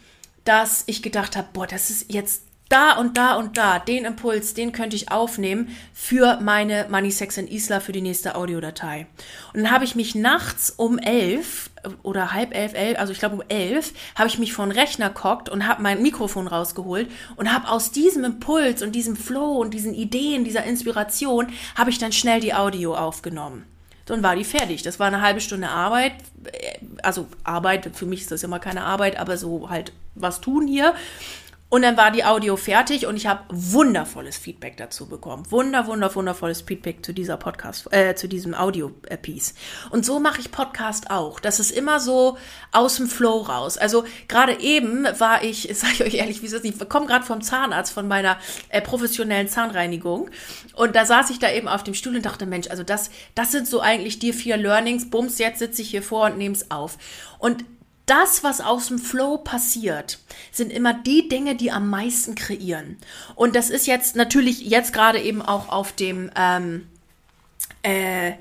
dass 0.44 0.84
ich 0.86 1.02
gedacht 1.02 1.36
habe, 1.36 1.48
boah, 1.52 1.66
das 1.66 1.90
ist 1.90 2.12
jetzt 2.12 2.42
da 2.68 2.92
und 2.92 3.16
da 3.16 3.34
und 3.36 3.56
da, 3.56 3.78
den 3.78 4.04
Impuls, 4.04 4.54
den 4.54 4.72
könnte 4.72 4.96
ich 4.96 5.10
aufnehmen 5.10 5.74
für 5.94 6.38
meine 6.40 6.86
Money, 6.90 7.10
Sex 7.10 7.38
and 7.38 7.50
Isla 7.50 7.80
für 7.80 7.92
die 7.92 8.02
nächste 8.02 8.34
Audiodatei. 8.34 9.06
Und 9.54 9.62
dann 9.62 9.70
habe 9.70 9.84
ich 9.84 9.94
mich 9.94 10.14
nachts 10.14 10.70
um 10.70 10.98
elf 10.98 11.70
oder 12.02 12.32
halb 12.32 12.54
elf, 12.54 12.74
elf 12.74 12.98
also 12.98 13.12
ich 13.12 13.18
glaube 13.18 13.36
um 13.36 13.42
elf, 13.48 13.92
habe 14.16 14.28
ich 14.28 14.38
mich 14.38 14.52
vor 14.52 14.66
den 14.66 14.72
Rechner 14.72 15.10
gehockt 15.10 15.48
und 15.48 15.66
habe 15.66 15.82
mein 15.82 16.02
Mikrofon 16.02 16.46
rausgeholt 16.46 17.10
und 17.36 17.52
habe 17.52 17.68
aus 17.68 17.90
diesem 17.90 18.24
Impuls 18.24 18.82
und 18.82 18.92
diesem 18.92 19.16
Flow 19.16 19.58
und 19.58 19.72
diesen 19.72 19.94
Ideen, 19.94 20.44
dieser 20.44 20.64
Inspiration, 20.64 21.48
habe 21.76 21.90
ich 21.90 21.98
dann 21.98 22.12
schnell 22.12 22.40
die 22.40 22.54
Audio 22.54 22.94
aufgenommen. 22.94 23.64
Dann 24.04 24.22
war 24.22 24.36
die 24.36 24.44
fertig. 24.44 24.82
Das 24.82 24.98
war 24.98 25.06
eine 25.06 25.20
halbe 25.20 25.40
Stunde 25.40 25.68
Arbeit. 25.68 26.12
Also 27.02 27.28
Arbeit, 27.44 27.90
für 27.94 28.06
mich 28.06 28.22
ist 28.22 28.30
das 28.30 28.42
immer 28.42 28.58
keine 28.58 28.84
Arbeit, 28.84 29.18
aber 29.18 29.36
so 29.36 29.68
halt 29.68 29.92
was 30.14 30.40
tun 30.40 30.66
hier. 30.66 30.94
Und 31.70 31.82
dann 31.82 31.98
war 31.98 32.10
die 32.10 32.24
Audio 32.24 32.56
fertig 32.56 33.06
und 33.06 33.16
ich 33.16 33.26
habe 33.26 33.42
wundervolles 33.50 34.38
Feedback 34.38 34.78
dazu 34.78 35.06
bekommen. 35.06 35.50
Wunder, 35.50 35.86
wunder, 35.86 36.14
wundervolles 36.14 36.62
Feedback 36.62 37.04
zu 37.04 37.12
dieser 37.12 37.36
Podcast, 37.36 37.92
äh, 37.92 38.14
zu 38.14 38.26
diesem 38.26 38.54
Audio-Piece. 38.54 39.54
Und 39.90 40.06
so 40.06 40.18
mache 40.18 40.40
ich 40.40 40.50
Podcast 40.50 41.10
auch. 41.10 41.40
Das 41.40 41.60
ist 41.60 41.70
immer 41.70 42.00
so 42.00 42.38
aus 42.72 42.96
dem 42.96 43.06
Flow 43.06 43.42
raus. 43.42 43.76
Also 43.76 44.04
gerade 44.28 44.58
eben 44.60 45.04
war 45.18 45.44
ich, 45.44 45.68
sage 45.74 45.92
ich 45.92 46.02
euch 46.04 46.14
ehrlich, 46.14 46.40
wie 46.40 46.46
ist 46.46 46.54
das 46.54 46.64
ich 46.64 46.88
komme 46.88 47.06
gerade 47.06 47.26
vom 47.26 47.42
Zahnarzt, 47.42 47.92
von 47.92 48.08
meiner 48.08 48.38
äh, 48.70 48.80
professionellen 48.80 49.48
Zahnreinigung. 49.48 50.30
Und 50.74 50.96
da 50.96 51.04
saß 51.04 51.28
ich 51.28 51.38
da 51.38 51.50
eben 51.50 51.68
auf 51.68 51.84
dem 51.84 51.92
Stuhl 51.92 52.16
und 52.16 52.24
dachte, 52.24 52.46
Mensch, 52.46 52.68
also 52.70 52.82
das, 52.82 53.10
das 53.34 53.52
sind 53.52 53.66
so 53.66 53.80
eigentlich 53.80 54.18
die 54.18 54.32
vier 54.32 54.56
Learnings. 54.56 55.10
Bums, 55.10 55.36
jetzt 55.36 55.58
sitze 55.58 55.82
ich 55.82 55.90
hier 55.90 56.02
vor 56.02 56.26
und 56.26 56.38
nehme 56.38 56.54
es 56.54 56.70
auf. 56.70 56.96
Und 57.38 57.64
das, 58.08 58.42
was 58.42 58.60
aus 58.60 58.88
dem 58.88 58.98
Flow 58.98 59.38
passiert, 59.38 60.18
sind 60.50 60.72
immer 60.72 60.94
die 60.94 61.28
Dinge, 61.28 61.54
die 61.54 61.70
am 61.70 61.88
meisten 61.88 62.34
kreieren. 62.34 62.96
Und 63.34 63.54
das 63.54 63.70
ist 63.70 63.86
jetzt 63.86 64.16
natürlich 64.16 64.60
jetzt 64.60 64.92
gerade 64.92 65.20
eben 65.20 65.42
auch 65.42 65.68
auf 65.68 65.92
dem 65.92 66.30
ähm, 66.36 66.86
äh, 67.82 68.34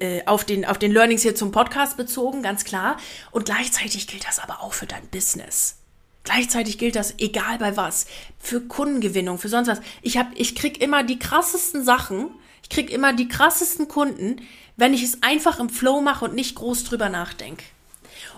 äh, 0.00 0.24
auf 0.24 0.44
den, 0.44 0.64
auf 0.64 0.78
den 0.78 0.92
Learnings 0.92 1.22
hier 1.22 1.34
zum 1.34 1.52
Podcast 1.52 1.98
bezogen, 1.98 2.42
ganz 2.42 2.64
klar. 2.64 2.96
Und 3.30 3.44
gleichzeitig 3.44 4.06
gilt 4.06 4.26
das 4.26 4.38
aber 4.38 4.62
auch 4.62 4.72
für 4.72 4.86
dein 4.86 5.06
Business. 5.08 5.76
Gleichzeitig 6.22 6.78
gilt 6.78 6.96
das 6.96 7.14
egal 7.18 7.58
bei 7.58 7.76
was. 7.76 8.06
Für 8.38 8.62
Kundengewinnung, 8.62 9.38
für 9.38 9.50
sonst 9.50 9.68
was. 9.68 9.80
Ich, 10.00 10.16
hab, 10.16 10.28
ich 10.34 10.54
krieg 10.54 10.80
immer 10.80 11.02
die 11.02 11.18
krassesten 11.18 11.84
Sachen, 11.84 12.30
ich 12.62 12.70
krieg 12.70 12.90
immer 12.90 13.12
die 13.12 13.28
krassesten 13.28 13.88
Kunden, 13.88 14.40
wenn 14.76 14.94
ich 14.94 15.02
es 15.02 15.22
einfach 15.22 15.60
im 15.60 15.68
Flow 15.68 16.00
mache 16.00 16.24
und 16.24 16.34
nicht 16.34 16.54
groß 16.54 16.84
drüber 16.84 17.10
nachdenke. 17.10 17.64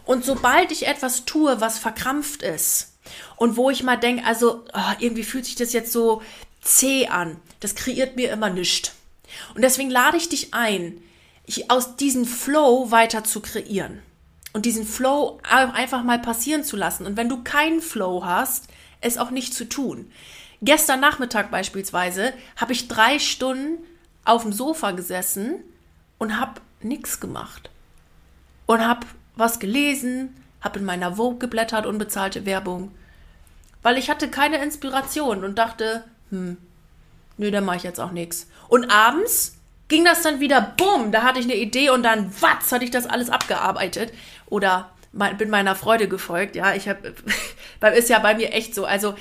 Und 0.07 0.25
sobald 0.25 0.71
ich 0.73 0.87
etwas 0.87 1.25
tue, 1.25 1.61
was 1.61 1.79
verkrampft 1.79 2.43
ist 2.43 2.95
und 3.37 3.57
wo 3.57 3.71
ich 3.71 3.83
mal 3.83 3.97
denke, 3.97 4.25
also 4.25 4.65
oh, 4.73 4.93
irgendwie 5.01 5.25
fühlt 5.25 5.45
sich 5.45 5.57
das 5.57 5.73
jetzt 5.73 5.93
so 5.93 6.23
zäh 6.63 7.09
an, 7.09 7.37
das 7.61 7.75
kreiert 7.75 8.17
mir 8.17 8.31
immer 8.33 8.49
nichts. 8.49 8.93
Und 9.55 9.63
deswegen 9.63 9.91
lade 9.91 10.17
ich 10.17 10.29
dich 10.29 10.55
ein, 10.55 11.03
aus 11.69 11.97
diesem 11.97 12.25
Flow 12.25 12.91
weiter 12.91 13.25
zu 13.25 13.41
kreieren 13.41 14.01
und 14.53 14.65
diesen 14.65 14.87
Flow 14.87 15.39
einfach 15.43 16.03
mal 16.03 16.19
passieren 16.21 16.65
zu 16.65 16.77
lassen. 16.77 17.05
Und 17.05 17.17
wenn 17.17 17.29
du 17.29 17.43
keinen 17.43 17.83
Flow 17.83 18.25
hast, 18.25 18.69
es 19.01 19.19
auch 19.19 19.31
nicht 19.31 19.55
zu 19.55 19.69
tun. 19.69 20.11
Gestern 20.63 21.01
Nachmittag 21.01 21.51
beispielsweise 21.51 22.33
habe 22.57 22.73
ich 22.73 22.89
drei 22.89 23.19
Stunden 23.19 23.85
auf 24.25 24.43
dem 24.43 24.53
Sofa 24.53 24.93
gesessen 24.93 25.57
und 26.19 26.41
habe 26.41 26.61
nichts 26.81 27.21
gemacht 27.21 27.71
und 28.65 28.87
habe 28.87 29.07
was 29.37 29.61
gelesen, 29.61 30.35
habe 30.61 30.79
in 30.81 30.85
meiner 30.85 31.17
Vogue 31.17 31.39
geblättert, 31.39 31.87
unbezahlte 31.87 32.45
Werbung, 32.47 32.91
weil 33.83 33.99
ich 33.99 34.11
hatte 34.11 34.29
keine 34.29 34.63
Inspiration 34.63 35.45
und 35.45 35.57
dachte, 35.59 36.05
hm, 36.31 36.57
nö, 37.37 37.51
da 37.51 37.61
mache 37.61 37.77
ich 37.77 37.83
jetzt 37.85 38.01
auch 38.01 38.11
nichts. 38.11 38.49
Und 38.69 38.91
abends 38.91 39.57
ging 39.89 40.05
das 40.05 40.23
dann 40.23 40.41
wieder, 40.41 40.75
bumm, 40.77 41.13
da 41.13 41.23
hatte 41.23 41.39
ich 41.39 41.45
eine 41.45 41.55
Idee 41.55 41.91
und 41.91 42.03
dann, 42.03 42.33
watz, 42.41 42.73
hatte 42.73 42.85
ich 42.85 42.91
das 42.91 43.07
alles 43.07 43.31
abgearbeitet 43.31 44.13
oder 44.47 44.91
bin 45.39 45.51
meiner 45.51 45.75
Freude 45.75 46.09
gefolgt. 46.09 46.57
Ja, 46.57 46.75
ich 46.75 46.89
habe, 46.89 47.15
ist 47.97 48.09
ja 48.09 48.19
bei 48.19 48.35
mir 48.35 48.53
echt 48.53 48.75
so. 48.75 48.85
Also 48.85 49.15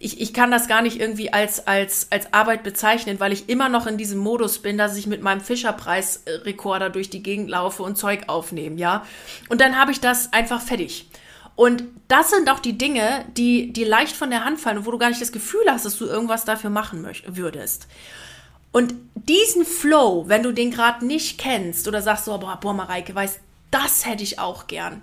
ich, 0.00 0.20
ich 0.20 0.32
kann 0.32 0.50
das 0.50 0.68
gar 0.68 0.82
nicht 0.82 1.00
irgendwie 1.00 1.32
als, 1.32 1.66
als, 1.66 2.08
als 2.10 2.32
Arbeit 2.32 2.62
bezeichnen, 2.62 3.20
weil 3.20 3.32
ich 3.32 3.48
immer 3.48 3.68
noch 3.68 3.86
in 3.86 3.98
diesem 3.98 4.18
Modus 4.18 4.60
bin, 4.60 4.78
dass 4.78 4.96
ich 4.96 5.06
mit 5.06 5.22
meinem 5.22 5.40
Fischerpreis-Rekorder 5.40 6.90
durch 6.90 7.10
die 7.10 7.22
Gegend 7.22 7.50
laufe 7.50 7.82
und 7.82 7.96
Zeug 7.96 8.24
aufnehme, 8.28 8.76
ja. 8.76 9.04
Und 9.48 9.60
dann 9.60 9.78
habe 9.78 9.92
ich 9.92 10.00
das 10.00 10.32
einfach 10.32 10.60
fertig. 10.60 11.08
Und 11.56 11.82
das 12.06 12.30
sind 12.30 12.48
auch 12.50 12.60
die 12.60 12.78
Dinge, 12.78 13.24
die 13.36 13.72
dir 13.72 13.88
leicht 13.88 14.14
von 14.14 14.30
der 14.30 14.44
Hand 14.44 14.60
fallen, 14.60 14.86
wo 14.86 14.92
du 14.92 14.98
gar 14.98 15.08
nicht 15.08 15.20
das 15.20 15.32
Gefühl 15.32 15.64
hast, 15.68 15.84
dass 15.84 15.98
du 15.98 16.06
irgendwas 16.06 16.44
dafür 16.44 16.70
machen 16.70 17.04
würdest. 17.26 17.88
Und 18.70 18.94
diesen 19.14 19.64
Flow, 19.64 20.28
wenn 20.28 20.44
du 20.44 20.52
den 20.52 20.70
gerade 20.70 21.04
nicht 21.04 21.38
kennst 21.38 21.88
oder 21.88 22.00
sagst 22.00 22.26
so, 22.26 22.38
boah, 22.38 22.58
boah, 22.60 22.74
Mareike, 22.74 23.14
weißt, 23.14 23.40
das 23.72 24.06
hätte 24.06 24.22
ich 24.22 24.38
auch 24.38 24.68
gern, 24.68 25.02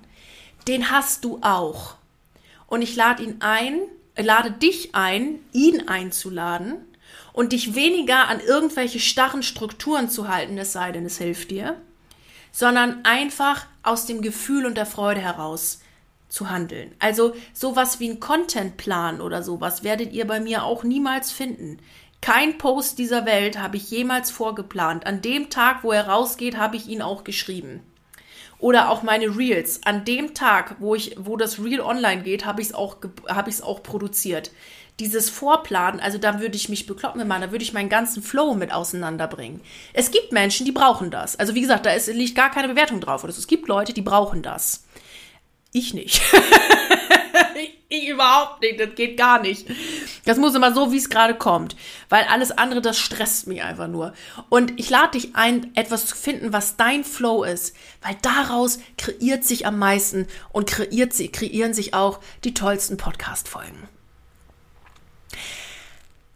den 0.68 0.92
hast 0.92 1.26
du 1.26 1.40
auch. 1.42 1.96
Und 2.68 2.82
ich 2.82 2.96
lade 2.96 3.24
ihn 3.24 3.36
ein, 3.42 3.82
lade 4.18 4.52
dich 4.52 4.96
ein, 4.96 5.40
ihn 5.52 5.88
einzuladen 5.88 6.76
und 7.34 7.52
dich 7.52 7.76
weniger 7.76 8.28
an 8.28 8.40
irgendwelche 8.40 9.00
starren 9.00 9.44
Strukturen 9.44 10.10
zu 10.10 10.28
halten, 10.28 10.58
es 10.58 10.72
sei 10.72 10.92
denn, 10.92 11.06
es 11.06 11.18
hilft 11.18 11.52
dir, 11.52 11.76
sondern 12.52 13.04
einfach 13.04 13.66
aus 13.84 14.06
dem 14.06 14.22
Gefühl 14.22 14.66
und 14.66 14.78
der 14.78 14.86
Freude 14.86 15.22
heraus 15.22 15.82
zu 16.30 16.50
handeln. 16.50 16.94
Also 17.00 17.36
sowas 17.54 18.00
wie 18.00 18.10
ein 18.10 18.20
Contentplan 18.20 19.22
oder 19.22 19.44
sowas 19.44 19.84
werdet 19.84 20.14
ihr 20.14 20.26
bei 20.26 20.40
mir 20.40 20.64
auch 20.64 20.84
niemals 20.84 21.32
finden. 21.32 21.80
Kein 22.22 22.58
Post 22.58 22.98
dieser 22.98 23.26
Welt 23.26 23.60
habe 23.60 23.78
ich 23.78 23.92
jemals 23.92 24.32
vorgeplant. 24.32 25.06
An 25.06 25.22
dem 25.22 25.50
Tag, 25.50 25.84
wo 25.84 25.92
er 25.92 26.08
rausgeht, 26.08 26.58
habe 26.58 26.76
ich 26.76 26.88
ihn 26.88 27.02
auch 27.02 27.24
geschrieben. 27.24 27.82
Oder 28.66 28.90
auch 28.90 29.04
meine 29.04 29.38
Reels. 29.38 29.82
An 29.86 30.06
dem 30.06 30.34
Tag, 30.34 30.78
wo 30.80 30.96
ich, 30.96 31.16
wo 31.20 31.38
das 31.38 31.64
Reel 31.64 31.82
online 31.82 32.24
geht, 32.24 32.48
habe 32.48 32.62
ich 32.64 32.70
es 32.70 32.74
auch, 32.74 32.98
habe 33.28 33.52
ich 33.52 33.58
es 33.58 33.62
auch 33.62 33.84
produziert. 33.84 34.50
Dieses 35.00 35.30
Vorplanen, 35.30 36.00
also 36.00 36.18
da 36.18 36.40
würde 36.40 36.56
ich 36.56 36.68
mich 36.68 36.88
bekloppen 36.88 37.28
machen, 37.28 37.44
da 37.44 37.52
würde 37.52 37.64
ich 37.64 37.74
meinen 37.74 37.90
ganzen 37.90 38.24
Flow 38.24 38.56
mit 38.56 38.74
auseinanderbringen. 38.74 39.62
Es 39.94 40.10
gibt 40.10 40.32
Menschen, 40.32 40.66
die 40.66 40.72
brauchen 40.72 41.12
das. 41.12 41.38
Also 41.38 41.54
wie 41.54 41.62
gesagt, 41.62 41.86
da 41.86 41.92
ist, 41.92 42.08
liegt 42.08 42.34
gar 42.34 42.50
keine 42.50 42.68
Bewertung 42.70 43.02
drauf. 43.02 43.24
Oder 43.24 43.34
es 43.34 43.46
gibt 43.46 43.68
Leute, 43.68 43.94
die 43.94 44.02
brauchen 44.02 44.42
das. 44.42 44.84
Ich 45.72 45.94
nicht. 45.94 46.24
ich 47.90 48.08
überhaupt 48.08 48.62
nicht. 48.62 48.80
Das 48.80 48.96
geht 48.96 49.18
gar 49.18 49.42
nicht. 49.42 49.68
Das 50.26 50.38
muss 50.38 50.56
immer 50.56 50.74
so, 50.74 50.92
wie 50.92 50.98
es 50.98 51.10
gerade 51.10 51.36
kommt. 51.36 51.76
Weil 52.10 52.26
alles 52.26 52.52
andere, 52.52 52.82
das 52.82 52.98
stresst 52.98 53.48
mich 53.48 53.64
einfach 53.64 53.88
nur. 53.88 54.14
Und 54.50 54.80
ich 54.80 54.90
lade 54.90 55.12
dich 55.12 55.36
ein, 55.36 55.76
etwas 55.76 56.06
zu 56.06 56.16
finden, 56.16 56.54
was 56.54 56.78
dein 56.78 57.04
Flow 57.04 57.44
ist. 57.44 57.76
Weil 58.02 58.18
daraus 58.22 58.80
kreiert 58.98 59.44
sich 59.44 59.66
am 59.66 59.80
meisten 59.80 60.28
und 60.52 60.68
kreiert 60.68 61.14
kreieren 61.34 61.74
sich 61.74 61.94
auch 61.94 62.20
die 62.44 62.54
tollsten 62.54 62.98
Podcast-Folgen. 62.98 63.88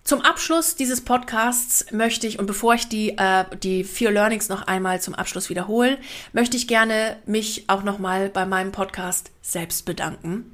Zum 0.09 0.21
Abschluss 0.21 0.75
dieses 0.75 1.01
Podcasts 1.01 1.91
möchte 1.91 2.25
ich, 2.25 2.39
und 2.39 2.47
bevor 2.47 2.73
ich 2.73 2.87
die, 2.87 3.15
äh, 3.15 3.45
die 3.61 3.83
vier 3.83 4.09
Learnings 4.09 4.49
noch 4.49 4.63
einmal 4.63 4.99
zum 4.99 5.13
Abschluss 5.13 5.51
wiederhole, 5.51 5.99
möchte 6.33 6.57
ich 6.57 6.67
gerne 6.67 7.17
mich 7.27 7.65
auch 7.67 7.83
nochmal 7.83 8.29
bei 8.29 8.47
meinem 8.47 8.71
Podcast 8.71 9.29
selbst 9.43 9.85
bedanken 9.85 10.51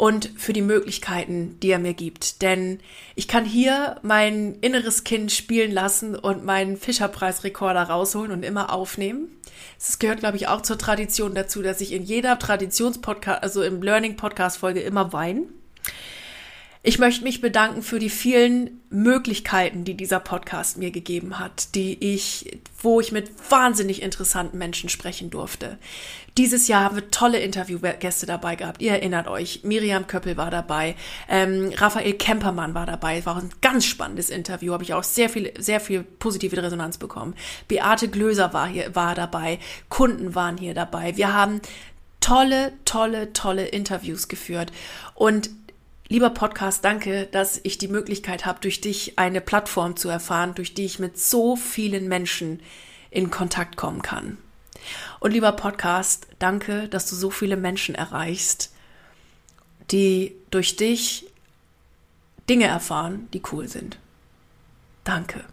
und 0.00 0.30
für 0.34 0.54
die 0.54 0.62
Möglichkeiten, 0.62 1.58
die 1.60 1.68
er 1.68 1.78
mir 1.78 1.92
gibt. 1.92 2.40
Denn 2.40 2.80
ich 3.16 3.28
kann 3.28 3.44
hier 3.44 3.96
mein 4.00 4.54
inneres 4.62 5.04
Kind 5.04 5.30
spielen 5.30 5.70
lassen 5.70 6.16
und 6.16 6.42
meinen 6.42 6.78
Fischerpreisrekorder 6.78 7.82
rausholen 7.82 8.32
und 8.32 8.42
immer 8.42 8.72
aufnehmen. 8.72 9.28
Es 9.78 9.98
gehört, 9.98 10.20
glaube 10.20 10.38
ich, 10.38 10.48
auch 10.48 10.62
zur 10.62 10.78
Tradition 10.78 11.34
dazu, 11.34 11.60
dass 11.60 11.82
ich 11.82 11.92
in 11.92 12.02
jeder 12.02 12.38
Traditionspodcast, 12.38 13.42
also 13.42 13.62
im 13.62 13.82
Learning-Podcast-Folge 13.82 14.80
immer 14.80 15.12
weine. 15.12 15.42
Ich 16.82 16.98
möchte 16.98 17.22
mich 17.24 17.42
bedanken 17.42 17.82
für 17.82 17.98
die 17.98 18.08
vielen 18.08 18.80
Möglichkeiten, 18.88 19.84
die 19.84 19.98
dieser 19.98 20.18
Podcast 20.18 20.78
mir 20.78 20.92
gegeben 20.92 21.38
hat, 21.38 21.74
die 21.74 22.14
ich, 22.14 22.58
wo 22.80 23.02
ich 23.02 23.12
mit 23.12 23.30
wahnsinnig 23.50 24.00
interessanten 24.00 24.56
Menschen 24.56 24.88
sprechen 24.88 25.28
durfte. 25.28 25.76
Dieses 26.38 26.68
Jahr 26.68 26.84
haben 26.84 26.96
wir 26.96 27.10
tolle 27.10 27.40
Interviewgäste 27.40 28.26
dabei 28.26 28.56
gehabt. 28.56 28.80
Ihr 28.80 28.92
erinnert 28.92 29.28
euch, 29.28 29.60
Miriam 29.64 30.06
Köppel 30.06 30.36
war 30.36 30.50
dabei, 30.50 30.94
ähm, 31.28 31.72
Raphael 31.76 32.14
Kempermann 32.14 32.74
war 32.74 32.86
dabei. 32.86 33.24
War 33.26 33.36
ein 33.36 33.50
ganz 33.60 33.84
spannendes 33.84 34.30
Interview, 34.30 34.72
habe 34.72 34.84
ich 34.84 34.94
auch 34.94 35.04
sehr 35.04 35.28
viel, 35.28 35.52
sehr 35.58 35.80
viel 35.80 36.02
positive 36.02 36.62
Resonanz 36.62 36.98
bekommen. 36.98 37.34
Beate 37.68 38.08
Glöser 38.08 38.52
war 38.52 38.68
hier, 38.68 38.94
war 38.94 39.14
dabei, 39.14 39.58
Kunden 39.88 40.34
waren 40.34 40.56
hier 40.56 40.74
dabei. 40.74 41.16
Wir 41.16 41.34
haben 41.34 41.60
tolle, 42.20 42.72
tolle, 42.84 43.32
tolle 43.32 43.66
Interviews 43.66 44.28
geführt 44.28 44.72
und 45.14 45.50
Lieber 46.12 46.30
Podcast, 46.30 46.84
danke, 46.84 47.28
dass 47.30 47.60
ich 47.62 47.78
die 47.78 47.86
Möglichkeit 47.86 48.44
habe, 48.44 48.58
durch 48.60 48.80
dich 48.80 49.16
eine 49.16 49.40
Plattform 49.40 49.94
zu 49.94 50.08
erfahren, 50.08 50.56
durch 50.56 50.74
die 50.74 50.84
ich 50.84 50.98
mit 50.98 51.16
so 51.16 51.54
vielen 51.54 52.08
Menschen 52.08 52.60
in 53.12 53.30
Kontakt 53.30 53.76
kommen 53.76 54.02
kann. 54.02 54.36
Und 55.20 55.32
lieber 55.32 55.52
Podcast, 55.52 56.26
danke, 56.38 56.88
dass 56.88 57.08
du 57.08 57.16
so 57.16 57.30
viele 57.30 57.56
Menschen 57.56 57.94
erreichst, 57.94 58.72
die 59.90 60.34
durch 60.50 60.76
dich 60.76 61.26
Dinge 62.48 62.66
erfahren, 62.66 63.28
die 63.32 63.42
cool 63.52 63.68
sind. 63.68 63.98
Danke. 65.04 65.44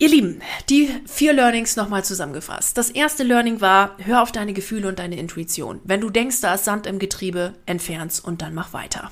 Ihr 0.00 0.08
Lieben, 0.08 0.40
die 0.70 0.88
vier 1.06 1.32
Learnings 1.32 1.74
nochmal 1.74 2.04
zusammengefasst. 2.04 2.78
Das 2.78 2.88
erste 2.90 3.24
Learning 3.24 3.60
war, 3.60 3.96
hör 3.98 4.22
auf 4.22 4.30
deine 4.30 4.52
Gefühle 4.52 4.86
und 4.86 5.00
deine 5.00 5.18
Intuition. 5.18 5.80
Wenn 5.82 6.00
du 6.00 6.08
denkst, 6.08 6.40
da 6.40 6.54
ist 6.54 6.64
Sand 6.64 6.86
im 6.86 7.00
Getriebe, 7.00 7.54
entfern's 7.66 8.20
und 8.20 8.40
dann 8.40 8.54
mach 8.54 8.72
weiter. 8.72 9.10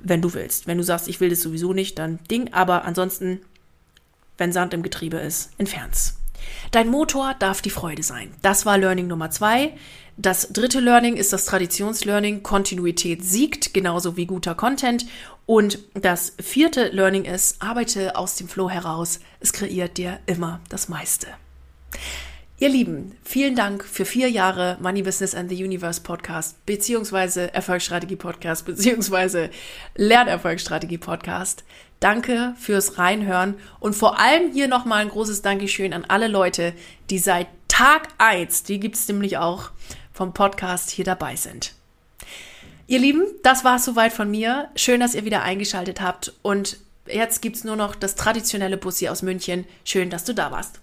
Wenn 0.00 0.20
du 0.20 0.34
willst. 0.34 0.66
Wenn 0.66 0.78
du 0.78 0.84
sagst, 0.84 1.06
ich 1.06 1.20
will 1.20 1.30
das 1.30 1.42
sowieso 1.42 1.72
nicht, 1.72 1.96
dann 2.00 2.18
Ding. 2.28 2.52
Aber 2.52 2.84
ansonsten, 2.84 3.40
wenn 4.38 4.52
Sand 4.52 4.74
im 4.74 4.82
Getriebe 4.82 5.18
ist, 5.18 5.50
entfern's. 5.58 6.18
Dein 6.70 6.88
Motor 6.88 7.34
darf 7.38 7.62
die 7.62 7.70
Freude 7.70 8.02
sein. 8.02 8.32
Das 8.42 8.66
war 8.66 8.78
Learning 8.78 9.06
Nummer 9.06 9.30
zwei. 9.30 9.74
Das 10.16 10.52
dritte 10.52 10.80
Learning 10.80 11.16
ist 11.16 11.32
das 11.32 11.44
Traditionslearning. 11.46 12.42
Kontinuität 12.42 13.24
siegt, 13.24 13.74
genauso 13.74 14.16
wie 14.16 14.26
guter 14.26 14.54
Content. 14.54 15.06
Und 15.46 15.78
das 15.94 16.34
vierte 16.40 16.88
Learning 16.88 17.24
ist, 17.24 17.60
arbeite 17.60 18.16
aus 18.16 18.36
dem 18.36 18.48
Flow 18.48 18.70
heraus. 18.70 19.20
Es 19.40 19.52
kreiert 19.52 19.98
dir 19.98 20.20
immer 20.26 20.60
das 20.68 20.88
meiste. 20.88 21.26
Ihr 22.56 22.68
Lieben, 22.68 23.16
vielen 23.24 23.56
Dank 23.56 23.84
für 23.84 24.04
vier 24.04 24.30
Jahre 24.30 24.78
Money 24.80 25.02
Business 25.02 25.34
and 25.34 25.50
the 25.50 25.64
Universe 25.64 26.00
Podcast, 26.00 26.64
beziehungsweise 26.64 27.52
Erfolgsstrategie 27.52 28.14
Podcast, 28.14 28.64
beziehungsweise 28.64 29.50
Lernerfolgsstrategie 29.96 30.98
Podcast. 30.98 31.64
Danke 32.04 32.52
fürs 32.58 32.98
Reinhören 32.98 33.54
und 33.80 33.96
vor 33.96 34.20
allem 34.20 34.52
hier 34.52 34.68
nochmal 34.68 35.00
ein 35.00 35.08
großes 35.08 35.40
Dankeschön 35.40 35.94
an 35.94 36.04
alle 36.04 36.28
Leute, 36.28 36.74
die 37.08 37.18
seit 37.18 37.46
Tag 37.66 38.08
eins, 38.18 38.62
die 38.62 38.78
gibt 38.78 38.96
es 38.96 39.08
nämlich 39.08 39.38
auch 39.38 39.70
vom 40.12 40.34
Podcast 40.34 40.90
hier 40.90 41.06
dabei 41.06 41.34
sind. 41.34 41.72
Ihr 42.86 42.98
Lieben, 42.98 43.24
das 43.42 43.64
war 43.64 43.76
es 43.76 43.86
soweit 43.86 44.12
von 44.12 44.30
mir. 44.30 44.68
Schön, 44.76 45.00
dass 45.00 45.14
ihr 45.14 45.24
wieder 45.24 45.44
eingeschaltet 45.44 46.02
habt. 46.02 46.34
Und 46.42 46.76
jetzt 47.06 47.40
gibt 47.40 47.56
es 47.56 47.64
nur 47.64 47.76
noch 47.76 47.94
das 47.94 48.16
traditionelle 48.16 48.76
Bussi 48.76 49.08
aus 49.08 49.22
München. 49.22 49.64
Schön, 49.86 50.10
dass 50.10 50.24
du 50.24 50.34
da 50.34 50.50
warst. 50.50 50.82